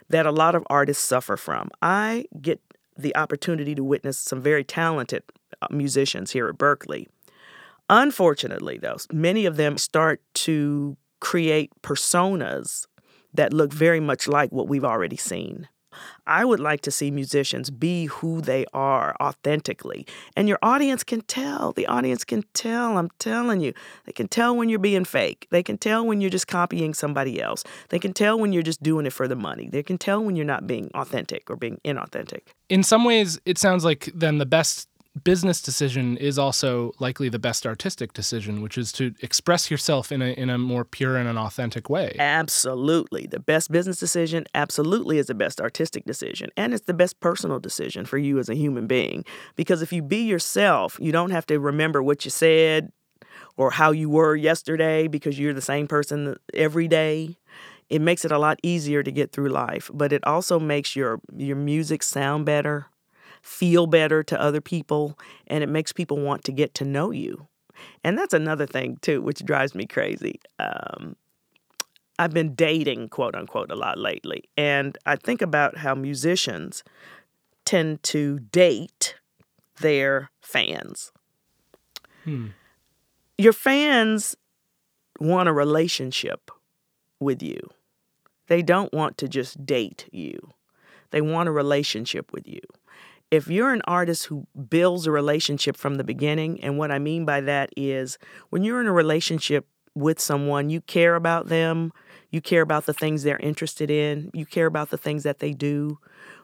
that 0.08 0.24
a 0.24 0.30
lot 0.30 0.54
of 0.54 0.64
artists 0.70 1.04
suffer 1.04 1.36
from. 1.36 1.70
I 1.82 2.26
get 2.40 2.60
the 2.96 3.14
opportunity 3.14 3.74
to 3.74 3.84
witness 3.84 4.18
some 4.18 4.40
very 4.40 4.64
talented 4.64 5.22
Uh, 5.62 5.66
musicians 5.70 6.32
here 6.32 6.48
at 6.48 6.58
Berklee. 6.58 7.06
Unfortunately, 7.88 8.78
though, 8.78 8.96
many 9.12 9.46
of 9.46 9.56
them 9.56 9.78
start 9.78 10.20
to 10.34 10.96
create 11.20 11.70
personas 11.82 12.86
that 13.32 13.52
look 13.52 13.72
very 13.72 14.00
much 14.00 14.26
like 14.26 14.50
what 14.50 14.68
we've 14.68 14.84
already 14.84 15.16
seen. 15.16 15.68
I 16.26 16.44
would 16.44 16.60
like 16.60 16.80
to 16.82 16.90
see 16.90 17.10
musicians 17.10 17.70
be 17.70 18.06
who 18.06 18.40
they 18.40 18.66
are 18.74 19.16
authentically. 19.20 20.06
And 20.36 20.48
your 20.48 20.58
audience 20.62 21.04
can 21.04 21.22
tell. 21.22 21.72
The 21.72 21.86
audience 21.86 22.24
can 22.24 22.42
tell. 22.52 22.98
I'm 22.98 23.08
telling 23.18 23.60
you. 23.60 23.72
They 24.04 24.12
can 24.12 24.28
tell 24.28 24.54
when 24.56 24.68
you're 24.68 24.78
being 24.78 25.04
fake. 25.04 25.46
They 25.50 25.62
can 25.62 25.78
tell 25.78 26.04
when 26.04 26.20
you're 26.20 26.28
just 26.28 26.48
copying 26.48 26.92
somebody 26.92 27.40
else. 27.40 27.64
They 27.88 27.98
can 27.98 28.12
tell 28.12 28.38
when 28.38 28.52
you're 28.52 28.62
just 28.62 28.82
doing 28.82 29.06
it 29.06 29.12
for 29.12 29.28
the 29.28 29.36
money. 29.36 29.68
They 29.70 29.82
can 29.82 29.96
tell 29.96 30.22
when 30.22 30.36
you're 30.36 30.44
not 30.44 30.66
being 30.66 30.90
authentic 30.94 31.48
or 31.48 31.56
being 31.56 31.80
inauthentic. 31.84 32.42
In 32.68 32.82
some 32.82 33.04
ways, 33.04 33.38
it 33.46 33.56
sounds 33.56 33.84
like 33.84 34.10
then 34.14 34.38
the 34.38 34.46
best 34.46 34.88
business 35.24 35.62
decision 35.62 36.16
is 36.16 36.38
also 36.38 36.92
likely 36.98 37.28
the 37.28 37.38
best 37.38 37.66
artistic 37.66 38.12
decision, 38.12 38.60
which 38.60 38.76
is 38.76 38.92
to 38.92 39.14
express 39.22 39.70
yourself 39.70 40.12
in 40.12 40.22
a 40.22 40.26
in 40.26 40.50
a 40.50 40.58
more 40.58 40.84
pure 40.84 41.16
and 41.16 41.28
an 41.28 41.38
authentic 41.38 41.88
way. 41.88 42.14
Absolutely. 42.18 43.26
The 43.26 43.40
best 43.40 43.70
business 43.70 43.98
decision 43.98 44.44
absolutely 44.54 45.18
is 45.18 45.26
the 45.26 45.34
best 45.34 45.60
artistic 45.60 46.04
decision. 46.04 46.50
And 46.56 46.74
it's 46.74 46.86
the 46.86 46.94
best 46.94 47.20
personal 47.20 47.58
decision 47.58 48.04
for 48.04 48.18
you 48.18 48.38
as 48.38 48.48
a 48.48 48.54
human 48.54 48.86
being. 48.86 49.24
Because 49.56 49.82
if 49.82 49.92
you 49.92 50.02
be 50.02 50.22
yourself, 50.24 50.98
you 51.00 51.12
don't 51.12 51.30
have 51.30 51.46
to 51.46 51.58
remember 51.58 52.02
what 52.02 52.24
you 52.24 52.30
said 52.30 52.92
or 53.56 53.70
how 53.70 53.90
you 53.90 54.10
were 54.10 54.36
yesterday 54.36 55.08
because 55.08 55.38
you're 55.38 55.54
the 55.54 55.62
same 55.62 55.86
person 55.86 56.36
every 56.52 56.88
day. 56.88 57.36
It 57.88 58.00
makes 58.00 58.24
it 58.24 58.32
a 58.32 58.38
lot 58.38 58.58
easier 58.62 59.02
to 59.02 59.12
get 59.12 59.30
through 59.30 59.48
life, 59.48 59.90
but 59.94 60.12
it 60.12 60.24
also 60.26 60.58
makes 60.58 60.96
your 60.96 61.20
your 61.34 61.56
music 61.56 62.02
sound 62.02 62.44
better 62.44 62.86
feel 63.46 63.86
better 63.86 64.24
to 64.24 64.40
other 64.40 64.60
people, 64.60 65.16
and 65.46 65.62
it 65.62 65.68
makes 65.68 65.92
people 65.92 66.18
want 66.18 66.42
to 66.44 66.52
get 66.52 66.74
to 66.74 66.84
know 66.84 67.12
you. 67.12 67.46
And 68.02 68.18
that's 68.18 68.34
another 68.34 68.66
thing, 68.66 68.98
too, 69.02 69.22
which 69.22 69.44
drives 69.44 69.74
me 69.74 69.86
crazy. 69.86 70.40
Um, 70.58 71.14
I've 72.18 72.32
been 72.32 72.54
dating, 72.54 73.10
quote 73.10 73.36
unquote, 73.36 73.70
a 73.70 73.76
lot 73.76 73.98
lately. 73.98 74.44
And 74.56 74.98
I 75.06 75.14
think 75.16 75.42
about 75.42 75.78
how 75.78 75.94
musicians 75.94 76.82
tend 77.64 78.02
to 78.04 78.40
date 78.40 79.14
their 79.80 80.30
fans. 80.40 81.12
Hmm. 82.24 82.48
Your 83.38 83.52
fans 83.52 84.34
want 85.20 85.48
a 85.48 85.52
relationship 85.52 86.50
with 87.20 87.42
you, 87.42 87.60
they 88.48 88.60
don't 88.60 88.92
want 88.92 89.16
to 89.18 89.28
just 89.28 89.64
date 89.64 90.08
you, 90.10 90.50
they 91.10 91.20
want 91.20 91.48
a 91.48 91.52
relationship 91.52 92.32
with 92.32 92.48
you 92.48 92.60
if 93.36 93.48
you're 93.48 93.72
an 93.72 93.82
artist 93.86 94.26
who 94.26 94.46
builds 94.68 95.06
a 95.06 95.10
relationship 95.10 95.76
from 95.76 95.96
the 95.96 96.04
beginning, 96.04 96.62
and 96.62 96.78
what 96.78 96.90
I 96.90 96.98
mean 96.98 97.24
by 97.24 97.40
that 97.42 97.70
is 97.76 98.18
when 98.50 98.62
you're 98.62 98.80
in 98.80 98.86
a 98.86 98.92
relationship 98.92 99.66
with 99.94 100.20
someone, 100.20 100.68
you 100.70 100.80
care 100.80 101.14
about 101.14 101.48
them, 101.48 101.92
you 102.30 102.40
care 102.40 102.62
about 102.62 102.86
the 102.86 102.92
things 102.92 103.22
they're 103.22 103.38
interested 103.38 103.90
in, 103.90 104.30
you 104.34 104.44
care 104.44 104.66
about 104.66 104.90
the 104.90 104.98
things 104.98 105.22
that 105.22 105.38
they 105.38 105.52
do. 105.52 105.98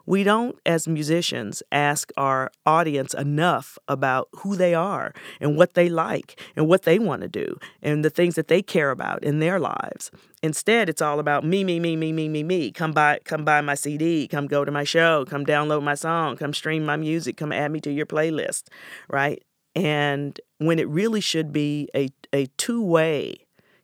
We 0.05 0.23
don't, 0.23 0.57
as 0.65 0.87
musicians, 0.87 1.63
ask 1.71 2.11
our 2.17 2.51
audience 2.65 3.13
enough 3.13 3.77
about 3.87 4.27
who 4.37 4.55
they 4.55 4.73
are 4.73 5.13
and 5.39 5.55
what 5.55 5.75
they 5.75 5.87
like 5.87 6.39
and 6.55 6.67
what 6.67 6.83
they 6.83 6.99
want 6.99 7.21
to 7.21 7.29
do 7.29 7.57
and 7.81 8.03
the 8.03 8.09
things 8.09 8.35
that 8.35 8.49
they 8.49 8.61
care 8.61 8.91
about 8.91 9.23
in 9.23 9.39
their 9.39 9.59
lives. 9.59 10.11
Instead, 10.41 10.89
it's 10.89 11.01
all 11.01 11.19
about 11.19 11.45
me, 11.45 11.63
me, 11.63 11.79
me, 11.79 11.95
me, 11.95 12.11
me, 12.11 12.27
me, 12.27 12.43
me. 12.43 12.71
Come 12.71 12.91
buy, 12.91 13.19
come 13.23 13.45
buy 13.45 13.61
my 13.61 13.75
CD. 13.75 14.27
Come 14.27 14.47
go 14.47 14.65
to 14.65 14.71
my 14.71 14.83
show. 14.83 15.23
Come 15.23 15.45
download 15.45 15.83
my 15.83 15.95
song. 15.95 16.35
Come 16.35 16.53
stream 16.53 16.85
my 16.85 16.97
music. 16.97 17.37
Come 17.37 17.53
add 17.53 17.71
me 17.71 17.79
to 17.79 17.91
your 17.91 18.05
playlist, 18.05 18.63
right? 19.09 19.41
And 19.73 20.39
when 20.57 20.79
it 20.79 20.87
really 20.89 21.21
should 21.21 21.51
be 21.53 21.89
a 21.95 22.09
a 22.31 22.47
two 22.57 22.83
way 22.83 23.42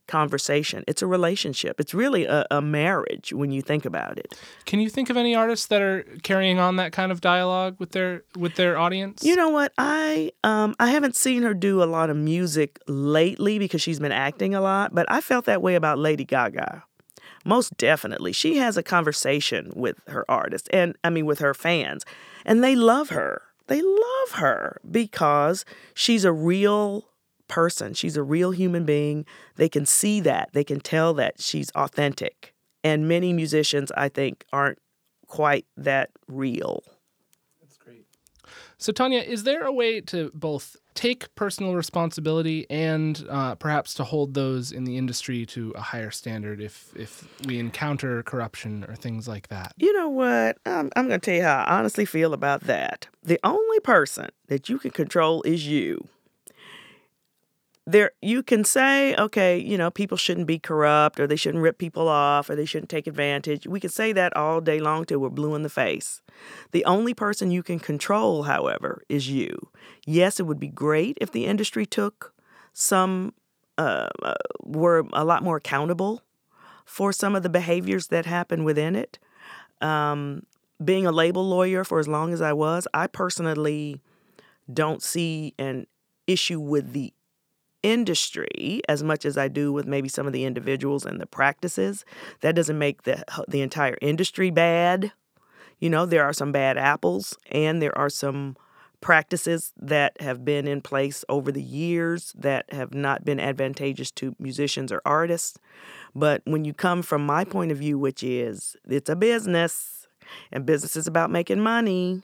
conversation. 0.09 0.83
It's 0.87 1.01
a 1.01 1.07
relationship. 1.07 1.79
It's 1.79 1.93
really 1.93 2.25
a, 2.25 2.45
a, 2.51 2.61
marriage 2.61 3.31
when 3.31 3.51
you 3.51 3.61
think 3.61 3.85
about 3.85 4.17
it. 4.17 4.37
Can 4.65 4.79
you 4.81 4.89
think 4.89 5.09
of 5.09 5.15
any 5.15 5.35
artists 5.35 5.67
that 5.67 5.81
are 5.81 6.03
carrying 6.23 6.59
on 6.59 6.75
that 6.75 6.91
kind 6.91 7.11
of 7.11 7.21
dialogue 7.21 7.77
with 7.79 7.91
their 7.91 8.23
with 8.37 8.55
their 8.55 8.77
audience? 8.77 9.23
You 9.23 9.35
know 9.35 9.49
what? 9.49 9.71
I 9.77 10.31
um 10.43 10.75
I 10.79 10.89
haven't 10.89 11.15
seen 11.15 11.43
her 11.43 11.53
do 11.53 11.81
a 11.81 11.85
lot 11.85 12.09
of 12.09 12.17
music 12.17 12.79
lately 12.87 13.59
because 13.59 13.81
she's 13.81 13.99
been 13.99 14.11
acting 14.11 14.53
a 14.53 14.61
lot, 14.61 14.93
but 14.93 15.05
I 15.09 15.21
felt 15.21 15.45
that 15.45 15.61
way 15.61 15.75
about 15.75 15.97
Lady 15.99 16.25
Gaga. 16.25 16.83
Most 17.45 17.77
definitely. 17.77 18.33
She 18.33 18.57
has 18.57 18.75
a 18.75 18.83
conversation 18.83 19.71
with 19.75 19.97
her 20.07 20.25
artists 20.29 20.67
and 20.73 20.97
I 21.03 21.09
mean 21.09 21.25
with 21.25 21.39
her 21.39 21.53
fans, 21.53 22.03
and 22.45 22.63
they 22.63 22.75
love 22.75 23.09
her. 23.09 23.43
They 23.67 23.81
love 23.83 24.31
her 24.33 24.81
because 24.89 25.63
she's 25.93 26.25
a 26.25 26.33
real 26.33 27.08
person. 27.49 27.93
She's 27.93 28.15
a 28.15 28.23
real 28.23 28.51
human 28.51 28.85
being. 28.85 29.25
They 29.57 29.67
can 29.67 29.85
see 29.85 30.21
that. 30.21 30.51
They 30.53 30.63
can 30.63 30.79
tell 30.79 31.13
that 31.15 31.41
she's 31.41 31.69
authentic. 31.71 32.53
And 32.81 33.09
many 33.09 33.33
musicians, 33.33 33.91
I 33.97 34.07
think, 34.07 34.45
aren't 34.53 34.79
quite 35.27 35.65
that 35.75 36.11
real. 36.29 36.81
That's 37.61 37.75
great. 37.75 38.05
So, 38.77 38.93
Tonya, 38.93 39.25
is 39.25 39.43
there 39.43 39.63
a 39.63 39.73
way 39.73 39.99
to 40.01 40.31
both 40.33 40.77
take 40.95 41.33
personal 41.35 41.75
responsibility 41.75 42.65
and 42.69 43.25
uh, 43.29 43.55
perhaps 43.55 43.93
to 43.95 44.03
hold 44.03 44.33
those 44.33 44.71
in 44.71 44.83
the 44.83 44.97
industry 44.97 45.45
to 45.45 45.71
a 45.75 45.81
higher 45.81 46.11
standard 46.11 46.61
if 46.61 46.93
if 46.95 47.27
we 47.45 47.59
encounter 47.59 48.23
corruption 48.23 48.85
or 48.87 48.95
things 48.95 49.27
like 49.27 49.49
that? 49.49 49.73
You 49.77 49.93
know 49.93 50.09
what? 50.09 50.57
I'm, 50.65 50.89
I'm 50.95 51.07
going 51.07 51.19
to 51.19 51.25
tell 51.25 51.35
you 51.35 51.43
how 51.43 51.63
I 51.63 51.77
honestly 51.77 52.05
feel 52.05 52.33
about 52.33 52.61
that. 52.61 53.07
The 53.23 53.39
only 53.43 53.79
person 53.81 54.29
that 54.47 54.69
you 54.69 54.79
can 54.79 54.91
control 54.91 55.41
is 55.43 55.67
you 55.67 56.07
there 57.91 58.11
you 58.21 58.43
can 58.43 58.63
say 58.63 59.15
okay 59.15 59.57
you 59.57 59.77
know 59.77 59.89
people 59.89 60.17
shouldn't 60.17 60.47
be 60.47 60.59
corrupt 60.59 61.19
or 61.19 61.25
they 61.25 61.35
shouldn't 61.35 61.63
rip 61.63 61.77
people 61.77 62.07
off 62.07 62.49
or 62.49 62.55
they 62.55 62.65
shouldn't 62.65 62.89
take 62.89 63.07
advantage. 63.07 63.65
We 63.65 63.79
can 63.79 63.89
say 63.89 64.13
that 64.13 64.35
all 64.35 64.61
day 64.61 64.79
long 64.79 65.05
till 65.05 65.19
we're 65.19 65.29
blue 65.29 65.55
in 65.55 65.63
the 65.63 65.69
face. 65.69 66.21
The 66.71 66.85
only 66.85 67.13
person 67.13 67.51
you 67.51 67.63
can 67.63 67.79
control 67.79 68.43
however 68.43 69.03
is 69.09 69.29
you. 69.29 69.69
Yes 70.05 70.39
it 70.39 70.43
would 70.43 70.59
be 70.59 70.67
great 70.67 71.17
if 71.19 71.31
the 71.31 71.45
industry 71.45 71.85
took 71.85 72.33
some 72.73 73.33
uh, 73.77 74.09
uh, 74.21 74.33
were 74.63 75.05
a 75.13 75.25
lot 75.25 75.41
more 75.43 75.57
accountable 75.57 76.21
for 76.85 77.11
some 77.11 77.35
of 77.35 77.43
the 77.43 77.49
behaviors 77.49 78.07
that 78.07 78.25
happen 78.25 78.63
within 78.63 78.95
it. 78.95 79.19
Um, 79.81 80.43
being 80.83 81.05
a 81.05 81.11
label 81.11 81.47
lawyer 81.47 81.83
for 81.83 81.99
as 81.99 82.07
long 82.07 82.31
as 82.31 82.41
i 82.41 82.53
was 82.53 82.87
i 82.93 83.05
personally 83.05 84.01
don't 84.71 85.03
see 85.03 85.53
an 85.57 85.85
issue 86.25 86.59
with 86.59 86.93
the 86.93 87.11
industry 87.83 88.81
as 88.87 89.03
much 89.03 89.25
as 89.25 89.37
I 89.37 89.47
do 89.47 89.71
with 89.71 89.87
maybe 89.87 90.09
some 90.09 90.27
of 90.27 90.33
the 90.33 90.45
individuals 90.45 91.05
and 91.05 91.19
the 91.19 91.25
practices. 91.25 92.05
That 92.41 92.55
doesn't 92.55 92.77
make 92.77 93.03
the 93.03 93.23
the 93.47 93.61
entire 93.61 93.97
industry 94.01 94.49
bad. 94.49 95.11
You 95.79 95.89
know, 95.89 96.05
there 96.05 96.25
are 96.25 96.33
some 96.33 96.51
bad 96.51 96.77
apples 96.77 97.37
and 97.51 97.81
there 97.81 97.97
are 97.97 98.09
some 98.09 98.57
practices 99.01 99.71
that 99.77 100.19
have 100.21 100.43
been 100.43 100.67
in 100.67 100.81
place 100.81 101.23
over 101.29 101.53
the 101.53 101.61
years 101.61 102.33
that 102.37 102.71
have 102.73 102.93
not 102.93 103.23
been 103.23 103.39
advantageous 103.39 104.11
to 104.11 104.35
musicians 104.39 104.91
or 104.91 105.01
artists. 105.05 105.57
But 106.13 106.41
when 106.43 106.65
you 106.65 106.73
come 106.73 107.01
from 107.01 107.25
my 107.25 107.45
point 107.45 107.71
of 107.71 107.77
view, 107.77 107.97
which 107.97 108.23
is 108.23 108.75
it's 108.87 109.09
a 109.09 109.15
business 109.15 110.07
and 110.51 110.65
business 110.65 110.97
is 110.97 111.07
about 111.07 111.31
making 111.31 111.61
money, 111.61 112.23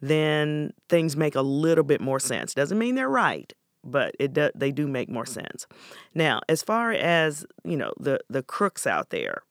then 0.00 0.72
things 0.88 1.16
make 1.16 1.36
a 1.36 1.42
little 1.42 1.84
bit 1.84 2.00
more 2.00 2.18
sense. 2.18 2.54
Doesn't 2.54 2.78
mean 2.78 2.96
they're 2.96 3.08
right 3.08 3.52
but 3.90 4.14
it 4.18 4.32
do, 4.32 4.50
they 4.54 4.72
do 4.72 4.86
make 4.86 5.08
more 5.08 5.26
sense. 5.26 5.66
Now, 6.14 6.40
as 6.48 6.62
far 6.62 6.92
as 6.92 7.46
you 7.64 7.76
know, 7.76 7.92
the 7.98 8.20
the 8.28 8.42
crooks 8.42 8.86
out 8.86 9.10
there, 9.10 9.42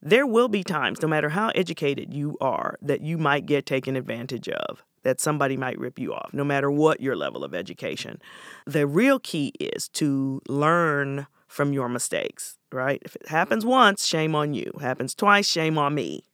there 0.00 0.26
will 0.26 0.48
be 0.48 0.62
times, 0.62 1.02
no 1.02 1.08
matter 1.08 1.30
how 1.30 1.48
educated 1.50 2.14
you 2.14 2.36
are, 2.40 2.78
that 2.82 3.00
you 3.00 3.18
might 3.18 3.46
get 3.46 3.66
taken 3.66 3.96
advantage 3.96 4.48
of. 4.48 4.82
That 5.04 5.20
somebody 5.20 5.56
might 5.56 5.78
rip 5.78 5.98
you 5.98 6.12
off, 6.12 6.34
no 6.34 6.44
matter 6.44 6.70
what 6.70 7.00
your 7.00 7.16
level 7.16 7.44
of 7.44 7.54
education. 7.54 8.20
The 8.66 8.86
real 8.86 9.18
key 9.20 9.52
is 9.60 9.88
to 9.90 10.42
learn 10.48 11.28
from 11.46 11.72
your 11.72 11.88
mistakes, 11.88 12.58
right? 12.72 13.00
If 13.04 13.16
it 13.16 13.28
happens 13.28 13.64
once, 13.64 14.04
shame 14.04 14.34
on 14.34 14.54
you. 14.54 14.72
Happens 14.80 15.14
twice, 15.14 15.48
shame 15.48 15.78
on 15.78 15.94
me. 15.94 16.24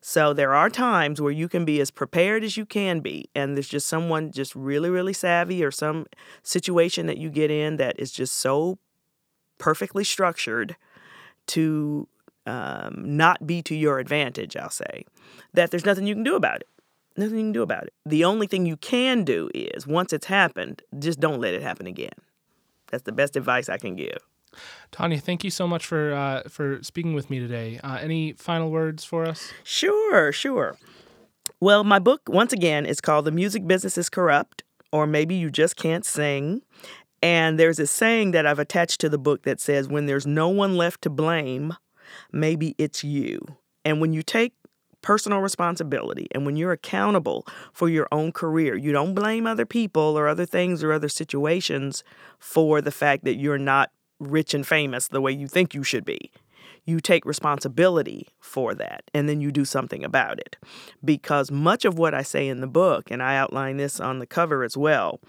So 0.00 0.32
there 0.32 0.54
are 0.54 0.70
times 0.70 1.20
where 1.20 1.32
you 1.32 1.48
can 1.48 1.64
be 1.64 1.80
as 1.80 1.90
prepared 1.90 2.44
as 2.44 2.56
you 2.56 2.64
can 2.66 3.00
be, 3.00 3.28
and 3.34 3.56
there's 3.56 3.68
just 3.68 3.88
someone 3.88 4.30
just 4.30 4.54
really, 4.54 4.90
really 4.90 5.12
savvy 5.12 5.64
or 5.64 5.70
some 5.70 6.06
situation 6.42 7.06
that 7.06 7.18
you 7.18 7.30
get 7.30 7.50
in 7.50 7.76
that 7.76 7.98
is 7.98 8.12
just 8.12 8.34
so 8.34 8.78
perfectly 9.58 10.04
structured 10.04 10.76
to 11.46 12.08
um, 12.46 13.16
not 13.16 13.46
be 13.46 13.62
to 13.62 13.74
your 13.74 13.98
advantage, 13.98 14.56
I'll 14.56 14.70
say, 14.70 15.04
that 15.54 15.70
there's 15.70 15.84
nothing 15.84 16.06
you 16.06 16.14
can 16.14 16.24
do 16.24 16.36
about 16.36 16.60
it. 16.60 16.68
Nothing 17.16 17.38
you 17.38 17.44
can 17.44 17.52
do 17.52 17.62
about 17.62 17.84
it. 17.84 17.94
The 18.04 18.24
only 18.24 18.46
thing 18.46 18.66
you 18.66 18.76
can 18.76 19.24
do 19.24 19.48
is 19.54 19.86
once 19.86 20.12
it's 20.12 20.26
happened, 20.26 20.82
just 20.98 21.18
don't 21.18 21.40
let 21.40 21.54
it 21.54 21.62
happen 21.62 21.86
again. 21.86 22.10
That's 22.90 23.04
the 23.04 23.12
best 23.12 23.36
advice 23.36 23.68
I 23.68 23.78
can 23.78 23.96
give. 23.96 24.18
Tonya, 24.92 25.20
thank 25.20 25.44
you 25.44 25.50
so 25.50 25.66
much 25.66 25.86
for 25.86 26.12
uh, 26.12 26.42
for 26.48 26.82
speaking 26.82 27.14
with 27.14 27.30
me 27.30 27.38
today. 27.38 27.80
Uh, 27.82 27.98
any 28.00 28.32
final 28.32 28.70
words 28.70 29.04
for 29.04 29.24
us? 29.26 29.52
Sure, 29.64 30.32
sure. 30.32 30.76
Well, 31.60 31.84
my 31.84 31.98
book 31.98 32.22
once 32.28 32.52
again 32.52 32.86
is 32.86 33.00
called 33.00 33.24
"The 33.24 33.30
Music 33.30 33.66
Business 33.66 33.96
Is 33.98 34.08
Corrupt," 34.08 34.62
or 34.92 35.06
maybe 35.06 35.34
you 35.34 35.50
just 35.50 35.76
can't 35.76 36.04
sing. 36.04 36.62
And 37.22 37.58
there's 37.58 37.78
a 37.78 37.86
saying 37.86 38.32
that 38.32 38.46
I've 38.46 38.58
attached 38.58 39.00
to 39.00 39.08
the 39.08 39.18
book 39.18 39.42
that 39.42 39.60
says, 39.60 39.88
"When 39.88 40.06
there's 40.06 40.26
no 40.26 40.48
one 40.48 40.76
left 40.76 41.02
to 41.02 41.10
blame, 41.10 41.74
maybe 42.32 42.74
it's 42.78 43.02
you." 43.02 43.40
And 43.84 44.00
when 44.00 44.12
you 44.12 44.22
take 44.22 44.52
personal 45.06 45.38
responsibility 45.38 46.26
and 46.32 46.44
when 46.44 46.56
you're 46.56 46.72
accountable 46.72 47.46
for 47.72 47.88
your 47.88 48.08
own 48.10 48.32
career, 48.32 48.74
you 48.74 48.90
don't 48.90 49.14
blame 49.14 49.46
other 49.46 49.64
people 49.64 50.18
or 50.18 50.26
other 50.26 50.44
things 50.44 50.82
or 50.82 50.92
other 50.92 51.08
situations 51.08 52.02
for 52.40 52.80
the 52.80 52.90
fact 52.90 53.24
that 53.24 53.36
you're 53.36 53.56
not 53.56 53.92
rich 54.18 54.54
and 54.54 54.66
famous 54.66 55.08
the 55.08 55.20
way 55.20 55.32
you 55.32 55.48
think 55.48 55.74
you 55.74 55.82
should 55.82 56.04
be. 56.04 56.30
You 56.84 57.00
take 57.00 57.26
responsibility 57.26 58.28
for 58.40 58.72
that 58.74 59.02
and 59.12 59.28
then 59.28 59.40
you 59.40 59.50
do 59.50 59.64
something 59.64 60.04
about 60.04 60.38
it. 60.38 60.56
Because 61.04 61.50
much 61.50 61.84
of 61.84 61.98
what 61.98 62.14
I 62.14 62.22
say 62.22 62.48
in 62.48 62.60
the 62.60 62.68
book, 62.68 63.10
and 63.10 63.22
I 63.22 63.36
outline 63.36 63.76
this 63.76 63.98
on 63.98 64.20
the 64.20 64.26
cover 64.26 64.62
as 64.62 64.76
well, 64.76 65.20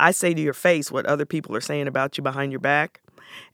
I 0.00 0.10
say 0.10 0.34
to 0.34 0.40
your 0.40 0.54
face 0.54 0.90
what 0.90 1.06
other 1.06 1.24
people 1.24 1.54
are 1.54 1.60
saying 1.60 1.86
about 1.86 2.16
you 2.18 2.22
behind 2.22 2.50
your 2.50 2.60
back. 2.60 3.00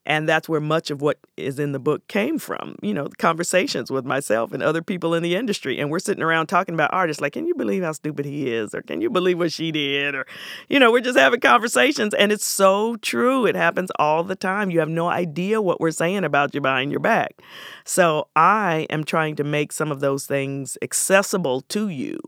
And 0.07 0.29
that's 0.29 0.49
where 0.49 0.61
much 0.61 0.91
of 0.91 1.03
what 1.03 1.19
is 1.37 1.59
in 1.59 1.73
the 1.73 1.79
book 1.79 2.09
came 2.09 2.39
from, 2.39 2.77
you 2.83 2.95
know, 2.95 3.09
conversations 3.19 3.91
with 3.91 4.05
myself 4.05 4.53
and 4.53 4.63
other 4.63 4.83
people 4.83 5.15
in 5.15 5.23
the 5.23 5.37
industry. 5.37 5.79
And 5.79 5.91
we're 5.91 5.99
sitting 5.99 6.23
around 6.23 6.47
talking 6.47 6.75
about 6.75 6.93
artists 6.93 7.21
like, 7.21 7.35
can 7.35 7.47
you 7.47 7.55
believe 7.55 7.83
how 7.83 7.93
stupid 7.93 8.25
he 8.25 8.53
is? 8.53 8.75
Or 8.75 8.83
can 8.83 9.01
you 9.01 9.11
believe 9.11 9.39
what 9.39 9.53
she 9.53 9.71
did? 9.71 10.15
Or, 10.15 10.27
you 10.69 10.79
know, 10.79 10.91
we're 10.91 11.01
just 11.01 11.19
having 11.19 11.41
conversations. 11.41 12.15
And 12.15 12.33
it's 12.33 12.47
so 12.47 12.97
true. 12.97 13.45
It 13.45 13.55
happens 13.55 13.91
all 13.99 14.25
the 14.25 14.37
time. 14.37 14.71
You 14.71 14.81
have 14.81 14.89
no 14.89 15.09
idea 15.09 15.61
what 15.61 15.81
we're 15.81 15.91
saying 15.91 16.25
about 16.25 16.55
you 16.55 16.61
behind 16.61 16.91
your 16.91 17.01
back. 17.01 17.43
So 17.85 18.29
I 18.35 18.87
am 18.89 19.05
trying 19.05 19.37
to 19.37 19.45
make 19.45 19.71
some 19.71 19.93
of 19.93 20.01
those 20.01 20.27
things 20.27 20.79
accessible 20.81 21.61
to 21.63 21.89
you 21.89 22.19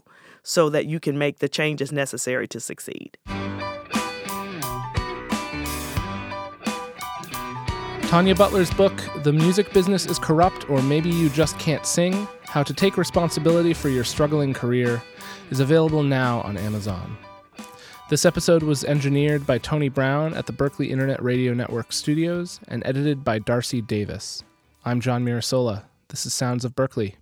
so 0.42 0.68
that 0.68 0.86
you 0.86 1.00
can 1.00 1.16
make 1.16 1.38
the 1.38 1.48
changes 1.48 1.90
necessary 1.90 2.46
to 2.48 2.60
succeed. 2.60 3.16
Tonya 8.12 8.36
Butler's 8.36 8.70
book, 8.70 8.92
The 9.22 9.32
Music 9.32 9.72
Business 9.72 10.04
is 10.04 10.18
Corrupt 10.18 10.68
or 10.68 10.82
Maybe 10.82 11.08
You 11.08 11.30
Just 11.30 11.58
Can't 11.58 11.86
Sing 11.86 12.28
How 12.44 12.62
to 12.62 12.74
Take 12.74 12.98
Responsibility 12.98 13.72
for 13.72 13.88
Your 13.88 14.04
Struggling 14.04 14.52
Career, 14.52 15.02
is 15.50 15.60
available 15.60 16.02
now 16.02 16.42
on 16.42 16.58
Amazon. 16.58 17.16
This 18.10 18.26
episode 18.26 18.62
was 18.64 18.84
engineered 18.84 19.46
by 19.46 19.56
Tony 19.56 19.88
Brown 19.88 20.34
at 20.34 20.44
the 20.44 20.52
Berklee 20.52 20.90
Internet 20.90 21.22
Radio 21.22 21.54
Network 21.54 21.90
studios 21.90 22.60
and 22.68 22.82
edited 22.84 23.24
by 23.24 23.38
Darcy 23.38 23.80
Davis. 23.80 24.44
I'm 24.84 25.00
John 25.00 25.24
Mirasola. 25.24 25.84
This 26.08 26.26
is 26.26 26.34
Sounds 26.34 26.66
of 26.66 26.76
Berklee. 26.76 27.14